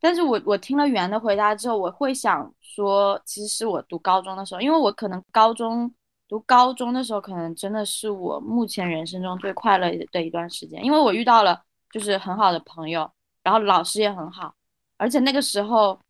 [0.00, 5.94] 但是我我听了袁的回答之后，我会想说，其实是我读高中的时候，因为我可能高中
[6.28, 13.10] 读高中的时候，可能真的是我目前人生中最快乐的一段时间，因为我遇到了就是很好的朋友，
[13.42, 14.54] 然后老师也很好，
[14.96, 16.00] 而且那个时候，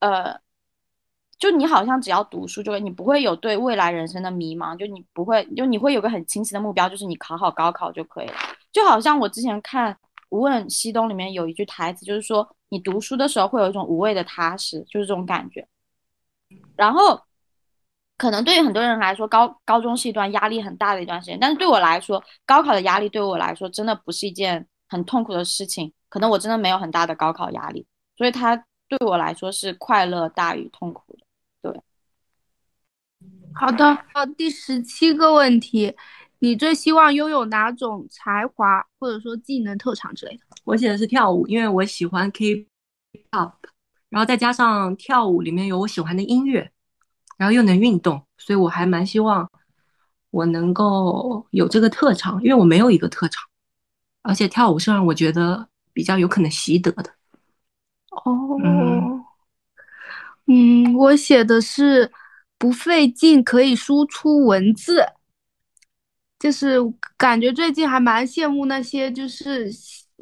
[0.00, 0.38] 呃。
[1.40, 8.34] 就你好像只要读书就会，你不会有对未来人生的迷茫，就你不会，就你会有个很清晰的目标，就是你考好高考就可以了。
[8.70, 9.90] 就好像我之前看
[10.28, 15.66] 《无问西东》里面有一句台词，就是说你读书的时候会有一种无畏的踏实，就是这种感觉。
[16.76, 17.18] 然后，
[18.20, 25.90] 可能对于很多人来说，高高中是一段压力很大的一段时间，但是对我来说，高考的压力对我来说真的不是一件很痛苦的事情。
[26.10, 27.86] 可能我真的没有很大的高考压力，
[28.18, 28.54] 所以它
[28.88, 31.24] 对我来说是快乐大于痛苦的。
[31.62, 31.80] 对
[33.54, 35.96] 好的，好，第十七个问题，
[36.40, 40.42] 你最希望拥有哪种才华或者说技能、特长之类的？
[40.64, 43.52] 我写的是跳舞，因为我喜欢 K-pop，
[44.10, 46.70] 然后再加上跳舞里面有我喜欢的音乐，
[47.40, 49.50] 然后又能运动，所以我还蛮希望
[50.30, 53.42] 我能够有这个特长，因为我没有一个特长，
[54.20, 57.14] 而且跳舞是让我觉得比较有可能习得的。
[58.10, 58.58] 哦，
[60.48, 62.12] 嗯，我写的是
[62.58, 65.02] 不费劲可以输出文字，
[66.38, 66.76] 就是
[67.16, 69.70] 感觉最近还蛮羡慕那些就是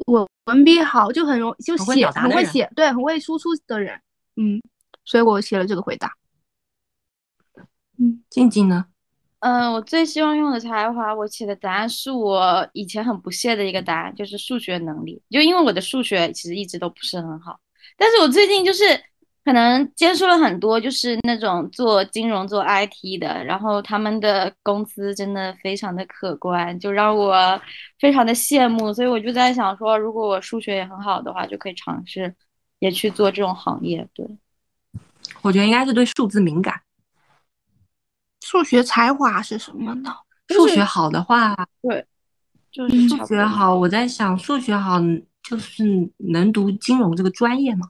[0.05, 3.99] 文文笔好，就很容就写很会写，对，很会输出的人，
[4.37, 4.61] 嗯，
[5.03, 6.13] 所以我写了这个回答。
[7.99, 8.85] 嗯，静静呢？
[9.39, 15.21] 嗯，我最希望用的才华，我写的答案是我以前很不屑的一个答案，就是数学能力。
[15.29, 17.57] 就因为我的数学其实一直都不是很好，
[17.97, 18.83] 但是我最近就是
[19.45, 27.33] 可能接触了很多，就是那种做金融、做 IT 的，然后他们的工资真的非常的可观，就让我
[27.97, 28.93] 非常的羡慕。
[28.93, 32.35] 所以我就在想说，如果我数学也很好的话，就可以尝试
[32.79, 34.05] 也去做这种行业。
[34.13, 34.27] 对，
[35.41, 36.81] 我觉得应该是对数字敏感。
[38.49, 40.11] 数学才华是什么呢？
[40.47, 42.03] 数学好的话，对，
[42.71, 43.75] 就是数学好。
[43.75, 44.99] 我在想，数学好
[45.43, 45.83] 就是
[46.17, 47.87] 能读金融这个专业吗？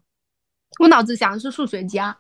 [0.82, 2.14] 我脑子想的是数学家。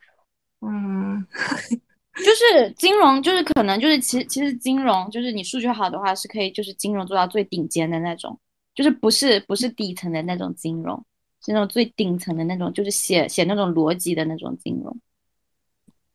[0.62, 1.28] 嗯，
[2.16, 8.40] 就是金融，就是可能就是其实其实金融就是你数学好的话是可以就是金融做到最顶尖的那种，
[8.74, 11.06] 就是不是不是底层的那种金融，
[11.44, 14.98] 是那种最顶层的那种，就是写写那种逻辑的那种金融。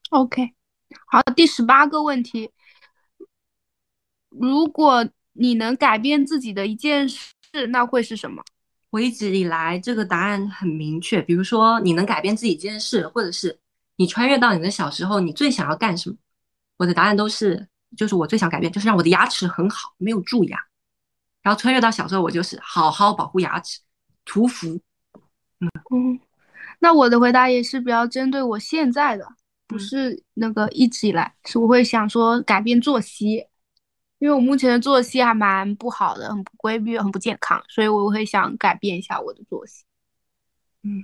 [0.09, 0.55] OK。
[1.07, 2.51] 好，第十八个问题，
[4.29, 7.19] 如果你能改变自己的一件事，
[7.71, 8.43] 那会是什么？
[8.91, 13.59] 我一直以来这个答案很明确，比如说你能改变自己一件事，或者是
[13.97, 16.17] 你穿越到你的小时候，你最想要干什么？
[16.77, 20.59] 我的答案都是，就是我最想改变，就是让我的牙齿很好，没有蛀牙。
[21.43, 23.81] 然后穿越到小时候，我就是好好保护牙齿，
[24.25, 24.81] 涂氟。
[25.61, 26.21] 嗯嗯，
[26.81, 29.27] 那我的回答也是比较针对我现在的。
[29.67, 33.47] 不是那个一直以来，是我会想说改变作息，
[34.19, 39.85] 因为我目前的作息还蛮不好的，很不规律，很不健康，所以我会想改变一下我的作息。
[40.83, 41.03] 嗯，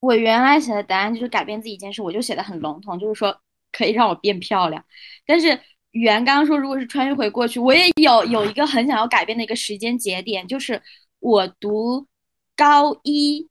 [0.00, 3.40] 我原来写的答案就是改变自己一件事，我就写的很笼统，就是说
[3.72, 4.84] 可以让我变漂亮。
[5.26, 5.58] 但是
[5.92, 10.82] 袁刚刚说，如果是穿越回过去，我也有有一个很想要改变的一个时间节点，就是
[11.20, 12.06] 我读
[12.54, 13.48] 高一、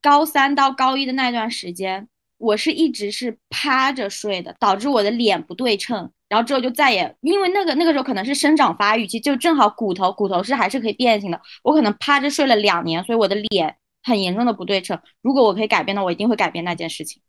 [0.00, 2.08] 高三到高一的那段时间。
[2.38, 14.98] 我是一直是趴着睡的，导致我的脸不对称，然后之后就再也因为那个那个时候可能是生长发育期，就正好骨头骨头是还是可以变形的，我可能趴着睡了两年，所以我的脸很严重的不对称。
[15.20, 17.20] 如果我可以改变的，我一定会改变那件事情。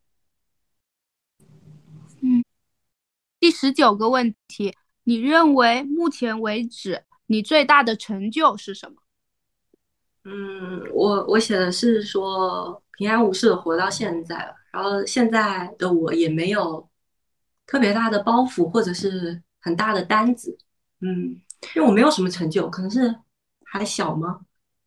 [2.22, 2.44] 嗯，
[3.40, 8.98] 第十九个问题，你认为目前为止你最大的成就是什么？
[10.26, 14.54] 嗯，我我写的是说平安无事的活到现在了。
[14.72, 16.88] 然后现在的我也没有
[17.66, 20.58] 特别大的包袱或者是很大的担子，
[21.02, 21.42] 嗯，
[21.76, 23.16] 因为我没有什么成就，可能是
[23.66, 24.42] 还小吗？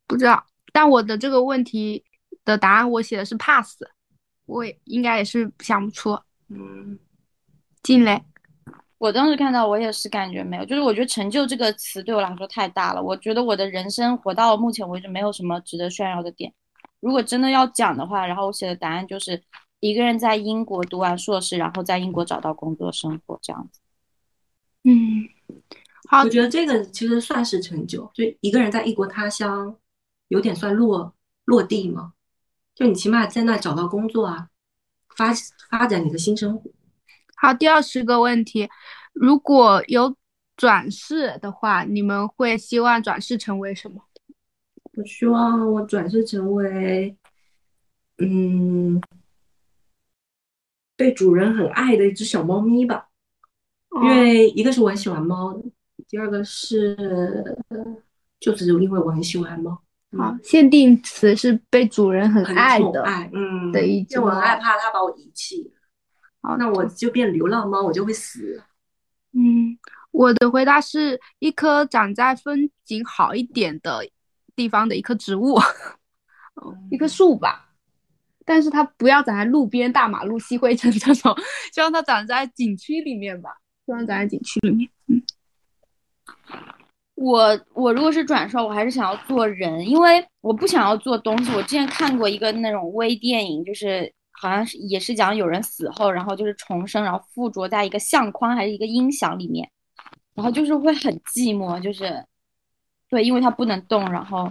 [0.07, 0.47] 不知道。
[0.73, 2.05] 但我的这个问题
[2.45, 3.83] 的答案我写的是 pass，
[4.47, 6.19] 我也应该也是想不出。
[6.49, 6.99] 嗯，
[7.83, 8.25] 进嘞。
[9.03, 16.53] 我当时看到我也是感觉没有，就是我觉得成就这个词对我来说太大了，我觉得我的人生活到目前为止没有什么值得炫耀的点。
[17.01, 19.43] 如果真的要讲的话，然后我写的答案就是。
[19.85, 23.81] 一个人在英国读完硕士，然后在英国找到工作生活这样子。
[24.85, 25.29] 嗯，
[26.09, 29.77] 好，我觉得这个其实算是成就，就一个人在异国他乡，
[30.29, 31.13] 有点算落
[31.47, 32.13] 落地吗？
[32.77, 34.51] 就你起码在那找到工作啊，
[35.17, 35.33] 发
[35.69, 36.71] 发展你的新生活。
[37.43, 38.71] 好，第二十个问题，
[39.13, 40.17] 如果有
[40.57, 44.01] 转世的话，你们会希望转世成为什么？
[44.97, 47.17] 我希望我转世成为，
[48.19, 49.03] 嗯。
[50.95, 53.09] 被主人很爱的一只小猫咪吧，
[54.05, 55.65] 因为一个是我很喜欢猫的，
[56.07, 57.59] 第二个是
[58.39, 59.83] 就只是因为我很喜欢猫。
[60.17, 65.73] 好，限定词是被主人很爱的，爱，嗯，的一只我很害怕它把我遗弃。
[66.43, 68.63] 好，那我就变流浪猫，我就会死。
[69.33, 69.79] 嗯，
[70.11, 74.05] 我的回答是一棵长在风景好一点的
[74.55, 75.59] 地方的一棵植物，
[76.91, 77.71] 一棵树吧。
[78.45, 81.33] 但是它不要长在路边大马路吸灰尘这种，
[81.73, 83.51] 希望它长在景区里面吧，
[83.87, 84.91] 希望长在景区里面。
[85.07, 85.23] 嗯，
[87.15, 91.53] 我我如果是转售，我还是想要做人，因为我不想要做东西。
[91.55, 94.13] 我之前看过一个那种微电影，就是
[94.43, 99.71] 好像是也是讲有人死后，然后就是重生，然后附着在一个相框还是一个音响里面，
[100.35, 102.25] 然后就是会很寂寞，就是
[103.09, 104.51] 对，因为它不能动，然后。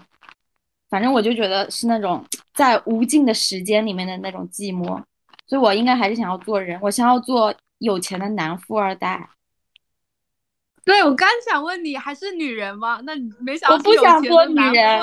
[0.89, 2.22] 反正我就觉得是那种
[2.54, 5.02] 在无尽的时间里面的那种寂寞，
[5.48, 9.30] 所以我应该还是想要做人，我想要做有钱的男富二代。
[10.84, 13.00] 对，我刚想问你还是女人吗？
[13.06, 15.00] 那你没想我不想做女人，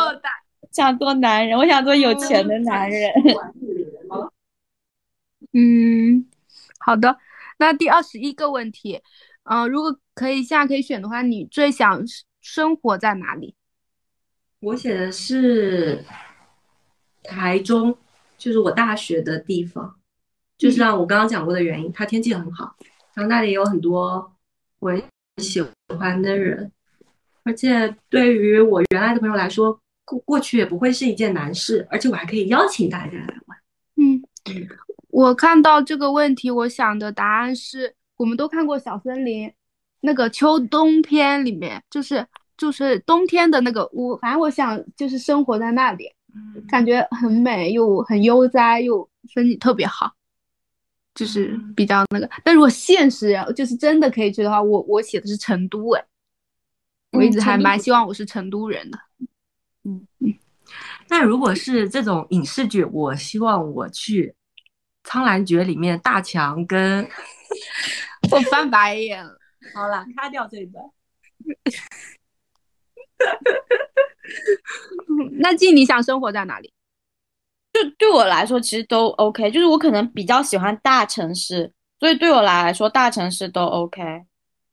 [0.70, 3.11] 想做男人，我想做有钱的男人。
[3.24, 3.34] 嗯，
[6.78, 7.18] 好的。
[7.59, 9.00] 那第二十一个问题，
[9.44, 12.02] 嗯，如果可以现在可以选的话，你最想
[12.40, 13.54] 生活在哪里？
[14.61, 16.04] 我写的是
[17.22, 17.96] 台中，
[18.36, 19.96] 就是我大学的地方，
[20.56, 22.76] 就是让我刚刚讲过的原因，它天气很好，
[23.14, 24.32] 然后那里有很多
[24.78, 24.92] 我
[25.38, 25.61] 喜
[25.98, 26.70] 欢的人，
[27.44, 33.59] 而且对于我原来的朋友来说，过过去也不会是一件难事，而且我还可以邀请大家来玩。
[33.96, 34.22] 嗯，
[35.18, 39.48] 我看到这个问题，我想的答案是，我们都看过《小森林》
[39.98, 42.24] 那个秋冬篇里面，就是
[42.56, 46.08] 就是冬天的那个屋，反正我想就是生活在那里，
[46.68, 50.14] 感觉很美又很悠哉，又风景特别好，
[51.16, 52.30] 就是比较那个。
[52.44, 56.04] 但如果现实就是真的可以去的话，我我写的是成都，哎，
[57.10, 58.96] 我一直还蛮希望我是成都人的。
[59.82, 60.32] 嗯嗯。
[61.08, 64.28] 那如果是这种影视剧，我希望我去
[65.09, 67.09] 《苍兰诀》里面大强跟
[68.30, 69.38] 我翻白眼了。
[69.74, 70.84] 好了，擦掉这段。
[75.40, 76.70] 那静，你想生活在哪里？
[77.72, 79.50] 就对我来说，其实都 OK。
[79.50, 84.26] 就是我可能比较喜欢大城市，所以对我来说，大城市都 OK。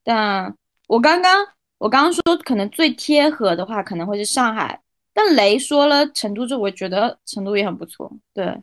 [0.04, 0.54] 但
[0.88, 4.82] 我刚刚我刚刚说，可能最贴合的话，可能会是上海。
[5.14, 8.12] 但雷说了成都之后，我觉得成都也很不错。
[8.34, 8.54] 对，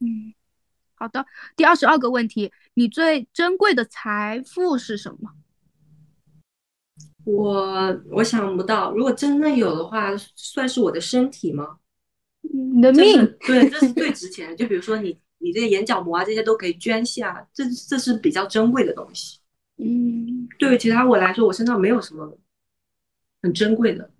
[0.00, 0.34] 嗯，
[0.94, 1.24] 好的。
[1.56, 5.32] 第二十二个问题，你最珍贵的财富是什么？
[7.24, 11.78] 我我想不到，如果真的有的话，算是我的身体吗？
[12.40, 13.36] 你的命？
[13.40, 14.56] 对，这是最值钱的。
[14.56, 19.38] 就比如说你，你这些眼角膜啊，这些都可以捐下，这这是比较珍贵的东西。
[19.76, 22.38] 嗯，对于其他我来说，我身上没有什么。
[23.40, 24.10] 很珍贵的，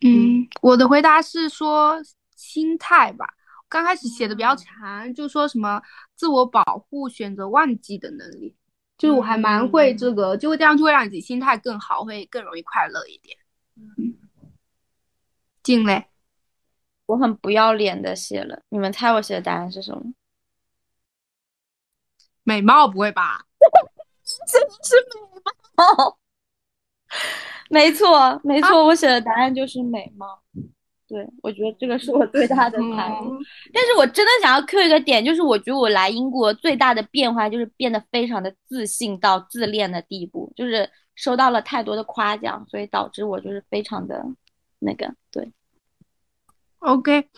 [0.00, 2.02] 嗯，我的回答是说
[2.34, 3.35] 心态吧。
[3.68, 5.82] 刚开始写的比较长，就说什么
[6.14, 8.54] 自我保护、选择忘记的能力，
[8.96, 13.36] 就是我还蛮会这个，就会这样就会让自己心态更好，会更容易快乐一点。
[13.76, 14.14] 嗯，
[15.62, 16.06] 进嘞，
[17.06, 20.14] 我很不要脸的写了，你们猜我写的答案是什么？
[22.44, 23.44] 美貌不会吧？
[24.50, 25.20] 真的是美
[25.74, 26.18] 貌。
[27.68, 30.40] 没错，没错，我写的答案就是美貌。
[31.08, 33.38] 对，我觉得这个是我最 大的财富。
[33.72, 44.24] 但是我真的想要 Q 一个点，就是我觉得我来英国最大的变化就是变得非常的自信到自恋的地步，就是收到了太多的夸奖，所以导致我就是非常的
[44.80, 45.14] 那个。
[45.30, 45.52] 对
[46.80, 47.28] ，OK，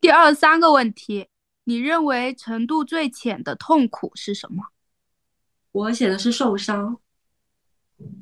[0.00, 1.26] 第二三个问题，
[1.64, 4.62] 你认为程度最浅的痛苦是什么？
[5.72, 6.98] 我写的是受伤。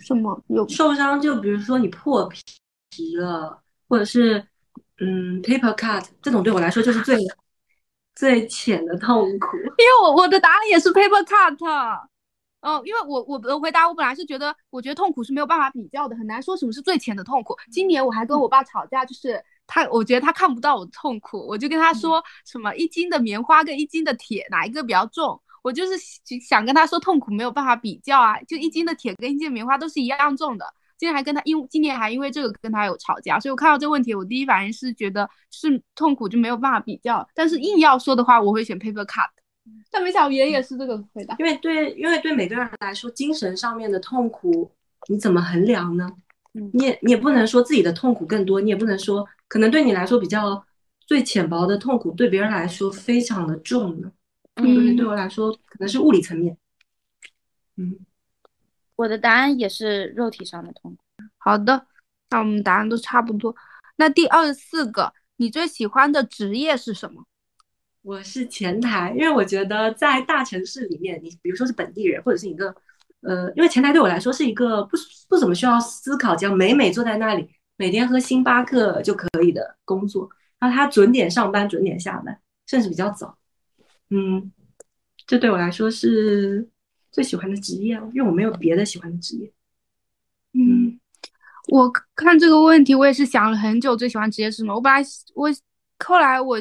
[0.01, 1.21] 什么有受伤？
[1.21, 4.47] 就比如说你破皮了，或者是
[4.99, 7.19] 嗯 paper cut 这种，对我来说就是最
[8.15, 9.57] 最浅的痛苦。
[9.57, 11.57] 因为我我的答案也是 paper cut。
[12.61, 17.55] 哦，因为我我的回答，我本来是觉得，我觉得痛苦是没有办法比较的，很难说什么是最浅的痛苦。
[17.71, 25.39] 今年我还跟我爸吵架，就是他，我觉得他看不到我的痛苦，我就跟他说什么一斤的棉花跟一斤的铁哪一个比较重。
[25.63, 25.93] 我就是
[26.41, 30.65] 想跟他说，痛苦没有办法比较啊，就一斤的铁跟一斤的棉花都是一样重的。
[31.05, 37.29] 今天还跟他因今年还因为这个跟他有吵架，所以我看到这个问题，我第一反应是觉得是痛苦就没有办法比较。
[37.35, 39.29] 但是硬要说的话，我会选 paper cut。
[39.91, 44.73] 但没想到爷也是这个回答，因为对，因为对每个人来说，精神上面的痛苦
[45.09, 46.11] 你怎么衡量呢？
[46.73, 50.65] 你也你也不能说自己的痛苦更多，你也不能说可能对你来说比较
[51.07, 54.11] 最浅薄的痛苦，对别人来说非常的重呢。
[54.55, 56.57] 嗯，对我来说可能是物理层面。
[57.77, 57.95] 嗯，
[58.97, 60.99] 我的答案也是肉体上的痛苦。
[61.39, 61.87] 好的，
[62.31, 63.55] 那我们答案都差不多。
[63.97, 67.25] 那第二十四个，你最喜欢的职业是什么？
[68.03, 72.75] 我是前台，因为我觉得在大城市里面，你比如说是本地人，或者是一个
[73.23, 74.97] 呃，因为前台对我来说是一个不
[75.29, 80.29] 不怎么需要思考，只要美美坐在那里，每天喝星巴克就可以的工作。
[80.59, 83.39] 然后他准点上班，准点下班，甚至比较早。
[84.11, 84.53] 嗯，
[85.27, 86.69] 这对我来说是
[87.15, 89.53] 最喜欢的职业因为我没有别的喜欢的职业。
[90.53, 90.99] 嗯，
[91.69, 94.75] 我看这个问题，我也是想了很久，最喜欢职业是什么？
[94.75, 95.01] 我本来
[95.35, 95.49] 我
[96.05, 96.61] 后来我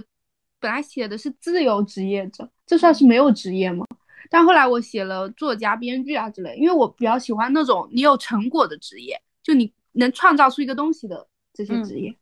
[0.59, 3.83] 本来写的是自由职业者，这算是没有职业吗？
[4.29, 12.15] 但后来我写了作家、编剧啊之类，因为我比较喜欢那种你有成果的职业，就你能创造出一个东西的这些职业，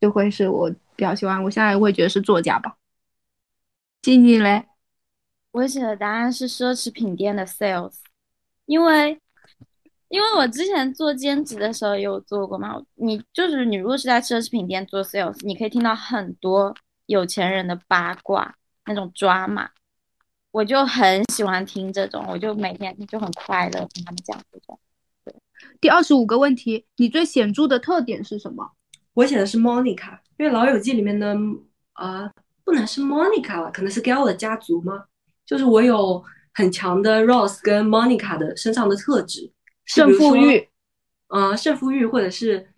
[0.00, 1.40] 就会是我比较喜欢。
[1.44, 2.76] 我现在会觉得是作家吧。
[4.02, 4.66] 静静嘞，
[5.52, 7.94] 我写的答案是奢侈品店的 sales，
[8.66, 9.18] 因为
[10.08, 16.74] 因为我之前做兼职的时候有做过嘛，你就是你如果是在奢侈品店做 sales，你可以听到很多
[17.06, 18.54] 有钱人的八卦
[18.86, 19.70] 那种抓马，
[20.50, 24.78] 我就很喜欢听这种，我就每天就很快乐听他们讲这种。
[25.24, 25.34] 对，
[25.80, 28.72] 第二十五个问题，你最显著的特点是什么？
[29.14, 31.36] 我写的是 Monica，因为老友记里面的
[31.94, 32.30] 呃。
[32.64, 35.06] 不能是 Monica 了，可能是 Gal 的家族吗？
[35.44, 36.22] 就是我有
[36.52, 39.50] 很强的 Rose 跟 Monica 的身上的特质，
[39.84, 40.68] 胜负欲，
[41.28, 42.68] 呃，胜负欲，或者是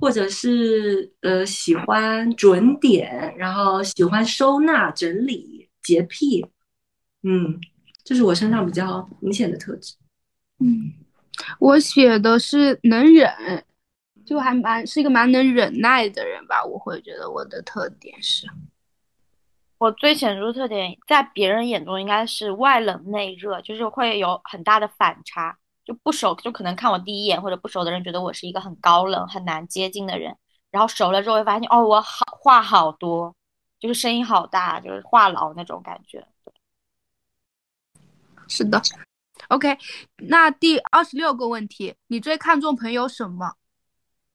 [0.00, 6.46] 或者是呃喜欢准点，然后喜欢收纳整理，洁癖，
[7.22, 7.60] 嗯，
[8.04, 9.94] 这是我身上比较明显的特质。
[10.58, 10.92] 嗯，
[11.58, 13.30] 我写的是能忍，
[14.24, 18.46] 就还蛮是一个蛮能忍耐的人吧，我会觉得我的特点是。
[19.80, 25.56] 我最显著的特点，在别人眼中应该是外冷内热，就是会有很大的反差。
[25.86, 30.36] 就不熟，就可能看我第一眼或者不熟的人觉得我是一个很高冷、很难接近的人。
[30.70, 33.34] 然后熟了之后会发现，哦，我好话好多，
[33.80, 36.24] 就是声音好大，就是话痨那种感觉。
[38.46, 38.80] 是的
[39.48, 39.78] ，OK。
[40.28, 43.54] 那第二十六个问题，你最看重朋友什么？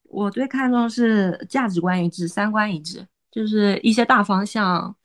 [0.02, 4.96] 我最看重是价值观一致、三观一致，就是一些大方向。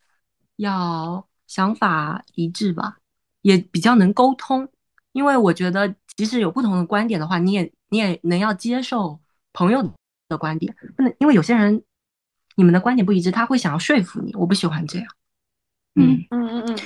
[0.62, 2.98] 要想法一致吧，
[3.42, 4.68] 也比较能沟通。
[5.12, 9.20] 因为我觉得，即使有不同的观点的话，你也你也能要接受
[9.52, 9.94] 朋友
[10.30, 10.74] 的观点。
[10.96, 11.84] 不能因为有些人
[12.56, 14.34] 你们的观点不一致，他会想要说服你。
[14.36, 15.08] 我不喜欢这样。
[15.96, 16.80] 嗯嗯嗯嗯，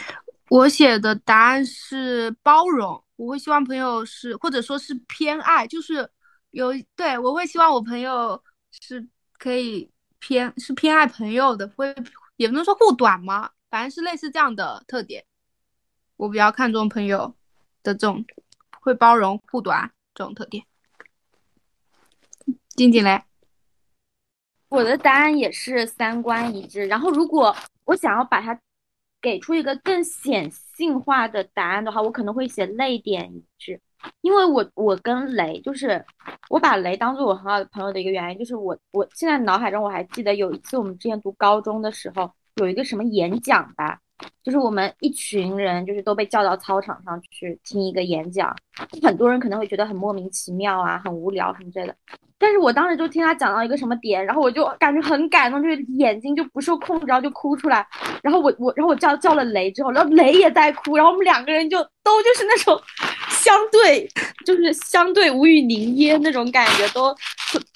[0.50, 3.04] 我写的答案是包容。
[3.18, 6.10] 我会希望朋友是，或者说是偏爱，就是
[6.52, 9.08] 有对我会希望我朋友是
[9.38, 11.94] 可以偏是偏爱朋友的，会
[12.38, 13.52] 也不能说护短吗？
[13.70, 15.26] 反正是类似这样的特点，
[16.16, 17.36] 我比较看重朋友
[17.84, 18.24] 的这种
[18.80, 20.64] 会包容护短这种特点。
[22.70, 23.24] 静静嘞，
[24.70, 26.86] 我的答案也是三观一致。
[26.88, 27.56] 然后，如果
[27.86, 28.58] 我想要把它
[29.22, 33.82] 给出一个更显性化的答案的话，我可能会写泪点一致。
[34.22, 36.06] 因为我我跟雷就是
[36.50, 42.32] 我把雷当做我很好的朋友的一个原因，就是我我现在脑海中我还记得有一次我们之前读高中的时候。
[42.56, 44.00] 有一个什么演讲吧，
[44.44, 48.56] 就是我们一群人就是都被叫到操场上去听一个演讲，
[49.04, 51.96] 很多人可能会觉得很莫名其妙啊，很无聊什么之类的。
[52.38, 57.86] 但是我当时就听他讲到一个什么点，然后我就感觉很感动，就是眼睛就不受控制，然后就哭出来。
[58.22, 62.80] 然后我我然后我叫叫了雷之后，然后雷也在哭，然后我们两个人就都就是那种
[63.30, 64.08] 相对
[64.46, 67.16] 就是相对无语凝噎那种感觉，都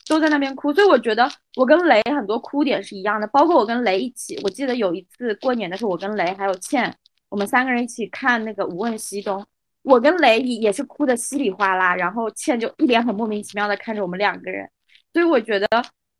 [0.09, 0.73] 都在那边哭。
[0.73, 6.93] 所以我觉得我跟雷很多哭点是一样的，包括我跟雷一起，我记得有一次过年的时候，我跟雷还有倩，
[7.29, 9.41] 我们三个人一起看那个《无问西东》。
[9.81, 14.69] 我跟雷也是哭的稀里哗啦，然后倩就一脸很莫名其妙的看着我们两个人，
[15.13, 15.67] 所以我觉得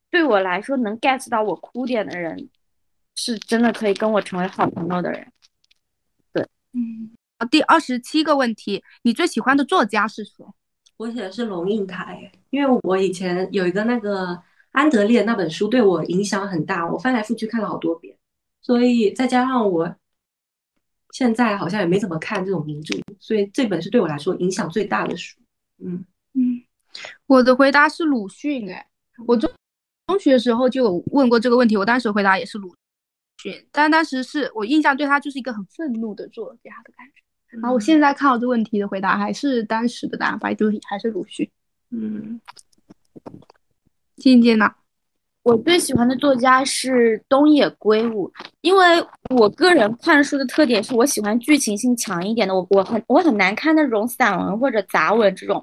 [0.10, 2.50] 对我来说能 get 到我哭点的人，
[3.16, 5.28] 是真的可以跟我成为好朋友的人。
[6.32, 7.12] 对，嗯，
[7.52, 10.32] 第二十七个问题，你最喜欢的作家是谁？
[11.00, 14.38] 我写的是龙应台，因为我以前有一个那个
[14.72, 18.18] 安德烈那本书对我影响很大，我翻来覆去看了好多遍，
[18.62, 19.96] 所以再加上我。
[21.12, 25.40] 现在好像也没怎么看这种名著，所以这本是对我来说影响最大的书。
[25.80, 26.62] 嗯嗯，
[27.26, 28.72] 我的回答是鲁迅。
[28.72, 28.88] 哎，
[29.26, 29.50] 我中
[30.06, 32.76] 中学时候就有问过这个问题，我当时回答也是鲁
[33.42, 37.24] 迅，但当时是我印象对他就是一个很愤怒的作家的感觉。
[37.52, 41.50] 然后我现在看到这个问题的回答还是当时的答案，百度里还是鲁迅。
[41.92, 42.40] 嗯，
[44.16, 44.72] 静静呢？
[45.42, 48.32] 我最喜欢的作家是东野圭吾，
[48.62, 49.04] 因为
[49.36, 55.60] 我个人看书的特点是我喜欢剧情性强一点的，我我很我很难看那种散文或者杂文这种，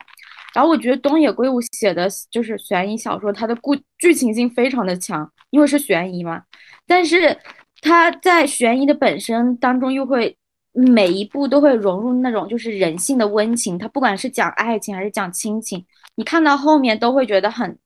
[0.54, 6.42] 然后我觉得东野圭吾写的就是悬疑小说，它的故剧情性非常的强，因为是悬疑嘛，
[6.86, 7.38] 但是
[7.82, 10.36] 他在悬疑的本身当中又会
[10.76, 15.84] 每一部都会融入那种就是人性的温情，他不管是讲爱情还是讲亲情，
[16.14, 17.76] 你看到后面都会觉得很。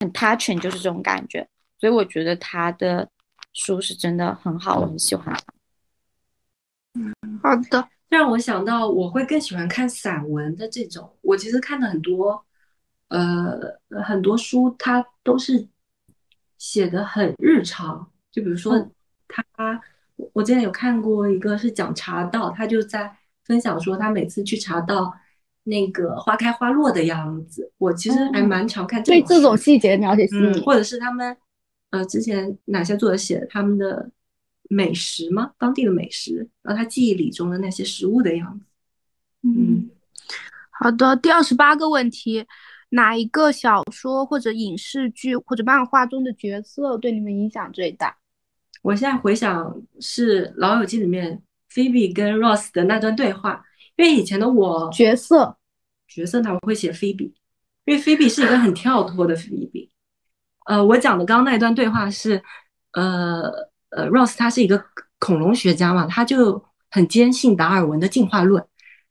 [0.00, 1.46] 很 touching，就是这种感觉，
[1.78, 3.06] 所以我觉得他的
[3.52, 5.36] 书是真的很好，我很喜欢。
[6.94, 7.12] 嗯，
[7.42, 11.14] 好的，让我想到我会更喜欢看散文的这种。
[11.20, 12.42] 我其实看的很多，
[13.08, 13.60] 呃，
[14.02, 15.68] 很多书它都是
[16.56, 18.88] 写的很日常，就比如说
[19.28, 19.44] 他，
[20.32, 25.12] 我之前有看过一个是讲茶道，他就在分享说他每次去茶道。
[25.64, 29.00] 那个花开花落的样子，我其实还蛮常看。
[29.04, 31.36] 对这种细节了解细腻，或者是他们
[31.90, 34.10] 呃之前哪些作者写他们的
[34.68, 35.52] 美食吗？
[35.58, 38.66] 当地的美食，然后他记忆里中的那些食物的样子。
[39.42, 39.88] 嗯，
[40.70, 41.14] 好的。
[41.14, 42.44] 第二十八个问题，
[42.88, 48.16] 哪一个小说或者影视剧或者漫画中的角色对你们影响最大？
[48.82, 51.42] 我现在回想是《老友记》里面
[51.72, 53.64] Phoebe 跟 Ross 的那段对话。
[53.96, 55.56] 因为以前的我角色
[56.08, 57.34] 角色他们会写菲比，
[57.84, 59.90] 因为菲比是一个很跳脱的菲比。
[60.64, 62.42] 呃，我讲的刚刚那一段对话是，
[62.92, 63.42] 呃
[63.90, 64.82] 呃，Ross 他是一个
[65.18, 68.64] 恐龙学家嘛，他就很坚信达尔文的进化论，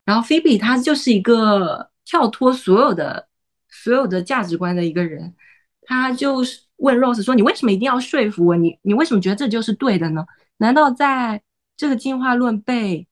[0.03, 3.27] 然后菲比他就是一个跳脱所有的
[3.69, 5.35] 所有的价值观的一个人，
[5.83, 8.55] 他就是问 Rose 说：“你为什么一定要说服我？
[8.55, 10.25] 你你为什么觉得这就是对的呢？
[10.57, 11.41] 难道在
[11.77, 13.07] 这个进化论被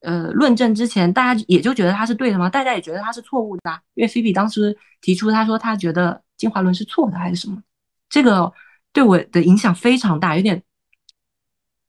[0.00, 2.50] 呃论证之前，大家也就觉得它是对的吗？
[2.50, 3.80] 大家也觉得它是错误的啊？
[3.94, 7.62] 因为菲比当时提出，他说他觉得进化论是错的还是什么？
[8.08, 8.52] 这个
[8.92, 10.62] 对我的影响非常大，有点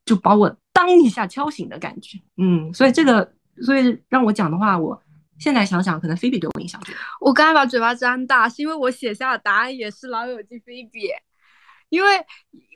[0.04, 2.18] 就把我当一下敲醒的感觉。
[2.36, 3.32] 嗯，所以这个。
[3.62, 5.02] 所以让我讲的话，我
[5.38, 7.00] 现在想想，可能菲比对我印象最大。
[7.20, 11.08] 我刚才把嘴巴张大，是因为我写下的答案也是《老友记》菲比，
[11.88, 12.08] 因为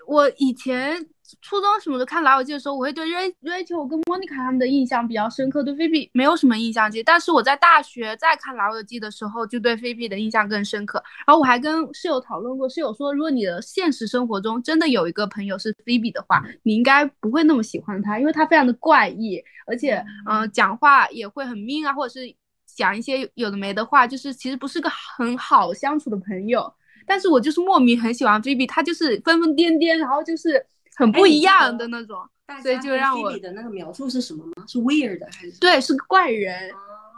[0.07, 1.07] 我以前。
[1.41, 7.05] 初中什么的看老友记的时候，我会对 Rachel 跟 Monica 他们的印象比较深刻，对菲比没有什么印象记。
[7.05, 11.01] 但是我在大学再看老友记的时候，就对菲比的印象更深刻。
[11.25, 22.27] 然后我还跟室友讨论过，室友说，如果你的现实生活中真的有一个朋友是菲比的话，你应该不会那么喜欢他，因为他非常的怪异，而且嗯，讲话也会很 mean 啊，或者是
[22.75, 26.73] 讲一些有的没的话，就是其实不是个很好相处的朋友。
[27.07, 30.67] 但是我就是莫名很喜欢菲比，他就是疯疯癫癫，然后就是。
[30.97, 32.19] 很不一样的那种，
[32.63, 34.53] 所以就让我的那个描述是什么吗？
[34.69, 35.59] 是 weird 还是？
[35.59, 36.71] 对，是个怪人，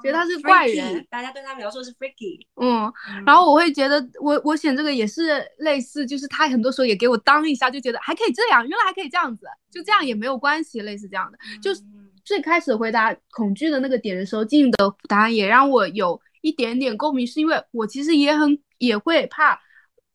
[0.05, 1.05] 觉得他是怪人。
[1.11, 2.47] 大家对他描述是 freaky。
[2.61, 2.93] 嗯，
[3.27, 11.39] 然后我会觉得，我我选这个也是类似，就是他很多时候也给我当一下，就觉得还可以这样，原来还可以这样子，就这样也没有关系，类似这样的。
[11.61, 11.83] 就是
[12.25, 19.61] 最开始回答恐惧的那个点的时候，静的答案也让我有一点点共鸣，是因为我其实也很也会怕。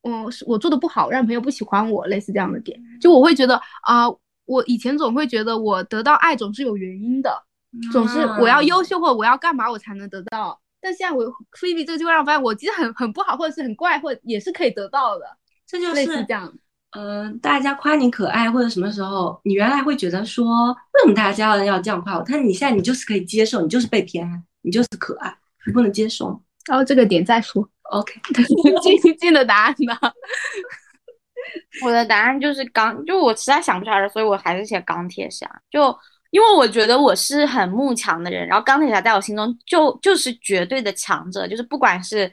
[0.04, 4.06] 嗯，是我做的不好，让朋友不喜欢我，类似这样的点，就我会觉得啊，
[4.46, 7.44] 我以前总会觉得我得到爱总是有原因的，
[7.92, 11.26] 总是我要优秀或者我要干嘛我才能得到，但现在我
[11.60, 15.26] 菲比这个就会让我发现我其实很很不好，或者是很怪，或者也是可以得到的，
[15.66, 16.54] 这就是类似这样。
[16.92, 26.42] 嗯，大家夸你可爱或者什么时候，你原来会觉得说为什么大家要这样夸我，但是你现在你就是可以接受，你就是被偏爱，你就是可爱，你不能接受。
[26.66, 27.68] 然后这个点再说。
[27.92, 28.14] OK，
[28.82, 29.96] 静静的答案呢？
[31.86, 35.50] 我的答案就是钢，就我实在想不出来了，所以我还是写钢铁侠。
[35.70, 35.96] 就
[36.32, 42.30] 因为我觉得我是很慕强的人，然后钢铁侠在我心中就就是绝对的强者，就是不管是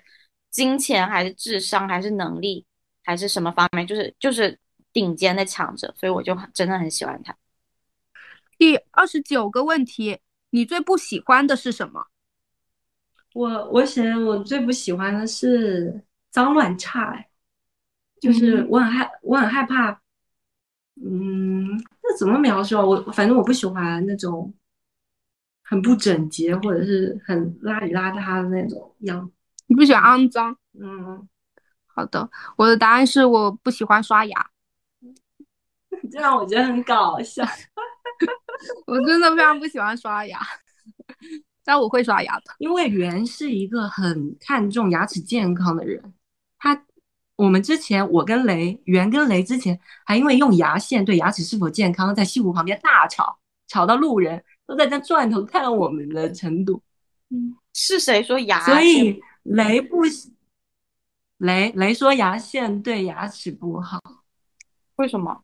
[0.51, 2.67] 金钱还是智商还是能力
[3.05, 4.59] 还是什么方面，就是就是
[4.93, 7.37] 顶尖的强者，所以我就很真的很喜欢他。
[8.59, 10.19] 第二十九个问题，
[10.51, 12.07] 你最不喜欢的是什么？
[13.35, 17.29] 我我写我最不喜欢的是脏乱差，哎，
[18.21, 19.91] 就是我很害我很害怕，
[21.05, 22.85] 嗯，那怎么描述啊？
[22.85, 24.55] 我反正我不喜欢那种
[25.63, 29.29] 很不整洁或者是很邋里邋遢的那种样。
[29.67, 30.57] 你不喜欢肮脏？
[30.81, 31.29] 嗯，
[31.95, 34.47] 好的，我的答案是我不喜欢刷牙，
[36.11, 37.45] 这让我觉得很搞笑。
[38.87, 40.39] 我真的非常不喜欢刷牙。
[41.67, 46.13] 但我会刷牙的，因为袁是一个很看重牙齿健康的人。
[46.59, 46.85] 他，
[47.37, 56.83] 我们之前我跟雷，袁跟雷之前还因为用牙线对牙齿是否健康，在西湖旁边大吵，吵到路人都在那转头看我们的程度。
[57.31, 58.61] 嗯，是谁说牙？
[58.67, 60.03] 所以雷不，
[61.39, 64.01] 雷雷说牙线对牙齿不好，
[64.97, 65.43] 为什么？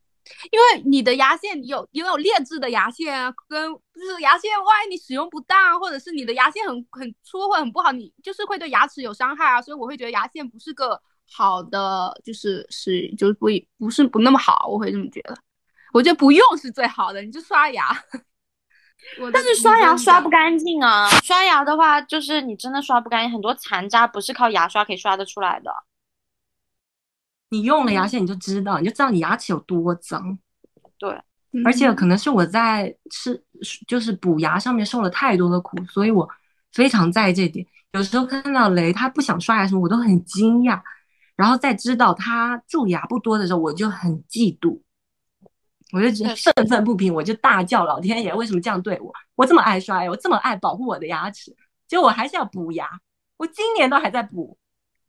[0.52, 9.60] 因为你的牙线有拥有劣质的牙线啊，跟就是牙线，万一你使用不当，或者是你的牙线很很粗或很不好，你就是会对牙齿有伤害啊。
[9.60, 11.00] 所以我会觉得牙线不是个
[11.32, 13.46] 好的，就是是就是不
[13.76, 15.36] 不是不那么好，我会这么觉得。
[15.92, 17.88] 我觉得不用是最好的，你就刷牙。
[19.32, 25.72] 但是刷牙刷不干净啊，刷牙的话就是你真的刷不干净，很多残渣不是靠牙刷可以刷得出来的。
[27.50, 30.38] 你用了牙线，你就知道，你就知道你牙齿有多脏。
[30.98, 31.20] 对，
[31.64, 33.42] 而且可能是我在吃，
[33.88, 36.28] 就是补牙上面受了太多的苦，所以我
[36.72, 37.66] 非常在意这点。
[37.92, 40.80] 有时候看到雷他不想刷牙什么，我都很惊讶。
[41.34, 44.78] 然后在知道他蛀牙不多的时候，我就很嫉妒，
[45.92, 49.12] 我就觉得愤愤不平，我就大叫：老天爷，为什么这样对我？
[49.34, 51.54] 我这么爱刷牙，我这么爱保护我的牙齿，
[51.88, 52.88] 结果我还是要补牙。
[53.36, 54.56] 我今年都还在补。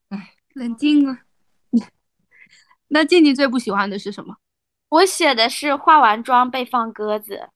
[0.10, 1.20] 哎，冷静啊。
[2.90, 4.36] 那静静最不喜欢的是什么？
[4.90, 7.50] 我写的是化完妆被放鸽子。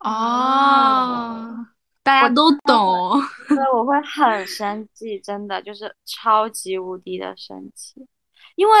[0.00, 1.66] 哦，
[2.02, 3.22] 大家都懂。
[3.48, 8.06] 对，我会很生气，真的就是超级无敌的生气，
[8.56, 8.72] 因为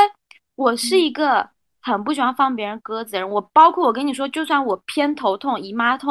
[0.56, 1.48] 我是一个
[1.82, 3.28] 很不喜欢放别人鸽子的人。
[3.28, 6.10] 我包括我跟你说，就算我偏头痛、姨妈痛，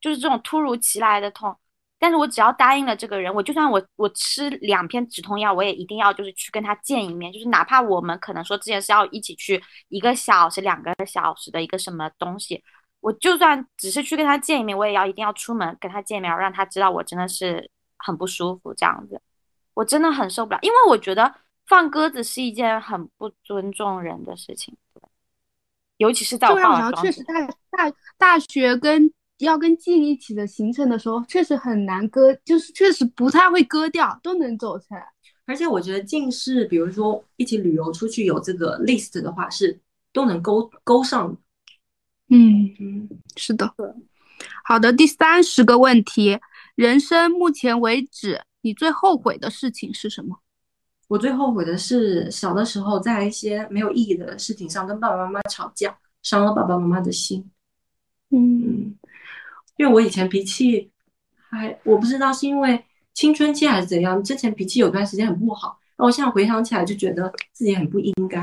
[0.00, 1.56] 就是这种突如其来的痛。
[1.98, 12.60] 但是我只要答应了这个人，我就算我我吃两片止痛药，我也一定要就是去跟他见一面，就是哪怕我们可能说之前是要一起去一个小时、两个小时的一个什么东西，
[13.00, 19.22] 我就算只是去跟他见一面，我也要一定要出门跟他见面，让他知道我真的是很不舒服这样子。
[19.74, 21.32] 我真的很受不了，因为我觉得
[21.68, 24.76] 放鸽子是一件很不尊重人的事情，
[26.02, 27.04] 尤其是在我化妆。
[27.04, 35.06] 确实，大大大学跟要跟静一起的行程的时候，确实很难割，就是确实不太会割掉，都能走出来。
[35.46, 39.78] 而且我觉得近视，比如说一起旅游出去有这个 list 的话，是
[40.12, 41.36] 都能勾勾上。
[42.28, 43.72] 嗯嗯，是的。
[44.64, 46.38] 好的，第三十个问题，
[46.74, 50.40] 人生目前为止你最后悔的事情是什么？
[51.12, 57.50] 我最后悔的是小的时候在一些没有意义的事情上跟爸爸妈妈吵架，伤了爸爸妈妈的心。
[58.30, 58.96] 嗯，
[59.76, 60.90] 因为我以前脾气
[61.50, 62.82] 还，我不知道是因为。
[63.14, 64.24] 青春期还是怎样？
[64.24, 68.40] 之前脾气有段时间很不好，那我现在回想起来就觉得自己很不应该。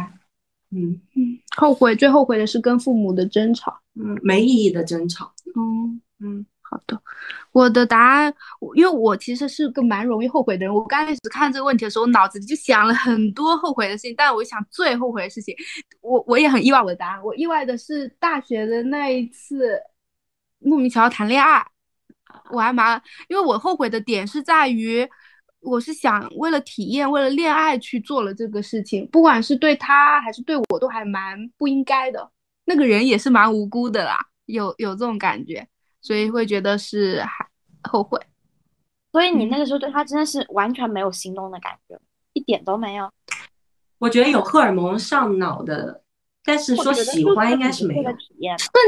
[0.70, 5.26] 嗯嗯，后悔最后悔的是跟父母的争吵，嗯，没意义的争吵。
[5.56, 5.90] 哦，
[6.20, 7.02] 嗯，好的，
[7.52, 8.32] 我的答案，
[8.76, 10.74] 因为我其实是个蛮容易后悔的人。
[10.74, 15.56] 我刚开始看这个问题的时候，脑子里就想了很多后悔的事情，但我想最后悔的事情，
[16.02, 17.24] 我我也很意外我的答案。
[17.24, 19.80] 我意外的是大学的那一次
[20.60, 21.66] 莫名其妙谈恋爱。
[22.52, 25.08] 我还蛮，因为我后悔的点是在于，
[25.62, 32.30] 我是想为了体验，为了恋爱去做了这个事情，不管是对他还是对我，都还蛮不应该的。
[32.66, 35.68] 那个人也是蛮无辜的啦，有有这种感觉，
[36.02, 37.48] 所以会觉得是还
[37.84, 38.20] 后悔。
[39.12, 42.00] 所以你那个时候对他真的是完全没有心动的感觉，
[42.34, 43.12] 一点都没有。
[43.98, 46.04] 我觉得有荷尔蒙上脑的。
[46.42, 48.10] 但是说喜欢应该是没有，甚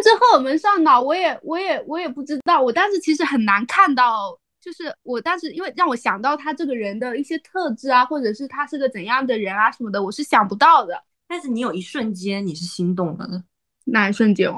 [0.01, 2.59] 至荷尔蒙上脑，我也我也我也不知道。
[2.59, 11.03] 我当时其实很难看到，就是我当时因为让我想到他这个人的一些特质啊，或者是他是个怎样的人啊什么的，我是想不到的。
[11.27, 13.43] 但是你有一瞬间你是心动了的，
[13.85, 14.49] 哪一瞬间？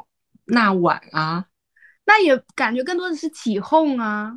[0.45, 1.45] 那晚啊，
[2.05, 4.35] 那也感觉更多的是起哄啊。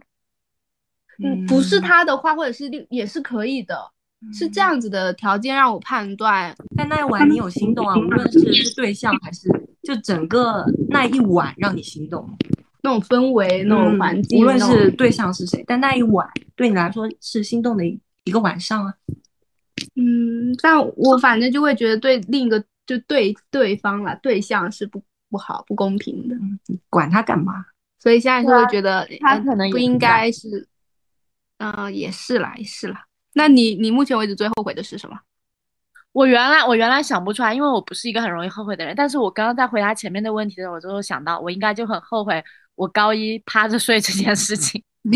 [1.24, 3.90] 嗯，不是他的话，或者是也是可以的。
[4.32, 7.94] 是这样子的条件让我判断，在那一晚你有心动啊？
[7.96, 9.46] 无论是是对象还是
[9.82, 12.26] 就整个那一晚让你心动，
[12.82, 17.84] 那种氛围、那种环境，无论是对象是谁，但那一晚对你来说是心动的
[18.24, 18.94] 一个晚上啊。
[19.94, 26.36] 嗯，但我反正就会觉得对另一个就对对方啦，对象是不不好、不公平的。
[26.88, 27.66] 管他干嘛？
[27.98, 30.68] 所以现在就会觉得他可能不应该是，
[31.58, 33.06] 嗯，也是啦，也是啦。
[33.32, 35.18] 那你你目前为止最后悔的是什么？
[36.12, 38.94] 我原来我原来想不出来，因为我不是一个很容易后悔的人。
[38.96, 42.42] 但是我刚刚在回答前面的问题的时候，我就想到我应该就很后悔
[42.74, 44.82] 我高一趴着睡这件事情。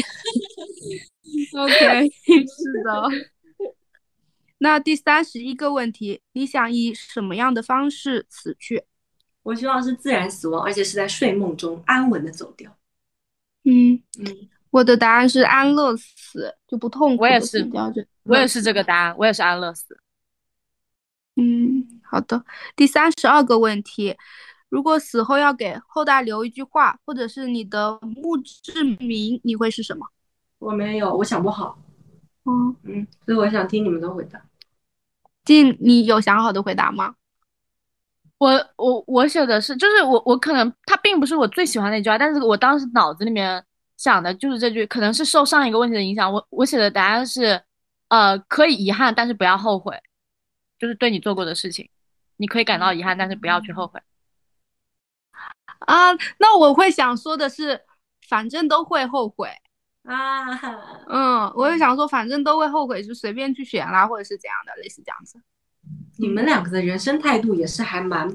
[1.57, 3.09] OK，是的。
[4.59, 8.85] 那第三十一个问题，你想以什么样的方式死去？
[9.43, 12.71] 我希望是自然死亡，而且是在睡梦中安稳的走掉。
[13.65, 14.49] 嗯嗯。
[14.71, 17.25] 我的答案是安乐死，就不痛苦。
[17.25, 17.69] 我也是，
[18.23, 19.99] 我也是这个答案，我也是安乐死。
[21.35, 22.45] 嗯，好的。
[22.77, 24.17] 第三十二个问题，
[24.69, 30.07] 如果死后要给后代留一句话，或者是你的墓志铭，你会是什么？
[30.61, 31.77] 我没有，我想不好。
[32.45, 34.41] 嗯嗯，所以我想听你们的回答。
[35.45, 37.17] 静，你有想好的回答吗？
[38.41, 43.65] 我我我写的是，就是我我可能它并不是我最喜欢的一句话，但是我当时脑子里面。
[44.01, 46.33] 想的就是这句，可能是受上一个问题的影响。
[46.33, 47.63] 我我写的答案是，
[48.09, 49.95] 呃，可以遗憾，但是不要后悔，
[50.79, 51.87] 就是对你做过的事情，
[52.39, 54.01] 你可以感到遗憾，但是不要去后悔。
[55.81, 57.79] 啊，那我会想说的是，
[58.27, 59.51] 反正都会后悔
[60.09, 60.49] 啊。
[61.07, 65.39] 嗯，我就想说，反正都会后悔，就随便去选啦，或者是怎样的，类似这样子。
[66.19, 68.31] 你们两个的人生态度也是还蛮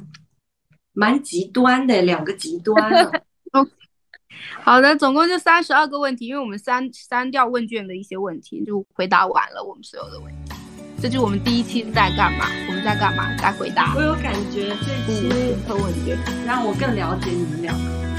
[0.93, 2.75] 蛮极端的，两个极端。
[4.61, 10.53] 好的，总共就三十二个问题，因为我们删删掉问卷的一些问题，就回答完了我们所有的问题。
[11.01, 12.45] 这就是我们第一期在干嘛？
[12.67, 13.35] 我们在干嘛？
[13.37, 13.93] 在回答。
[13.95, 15.29] 我有感觉这期
[15.67, 18.14] 和问卷让我更了解你们两个。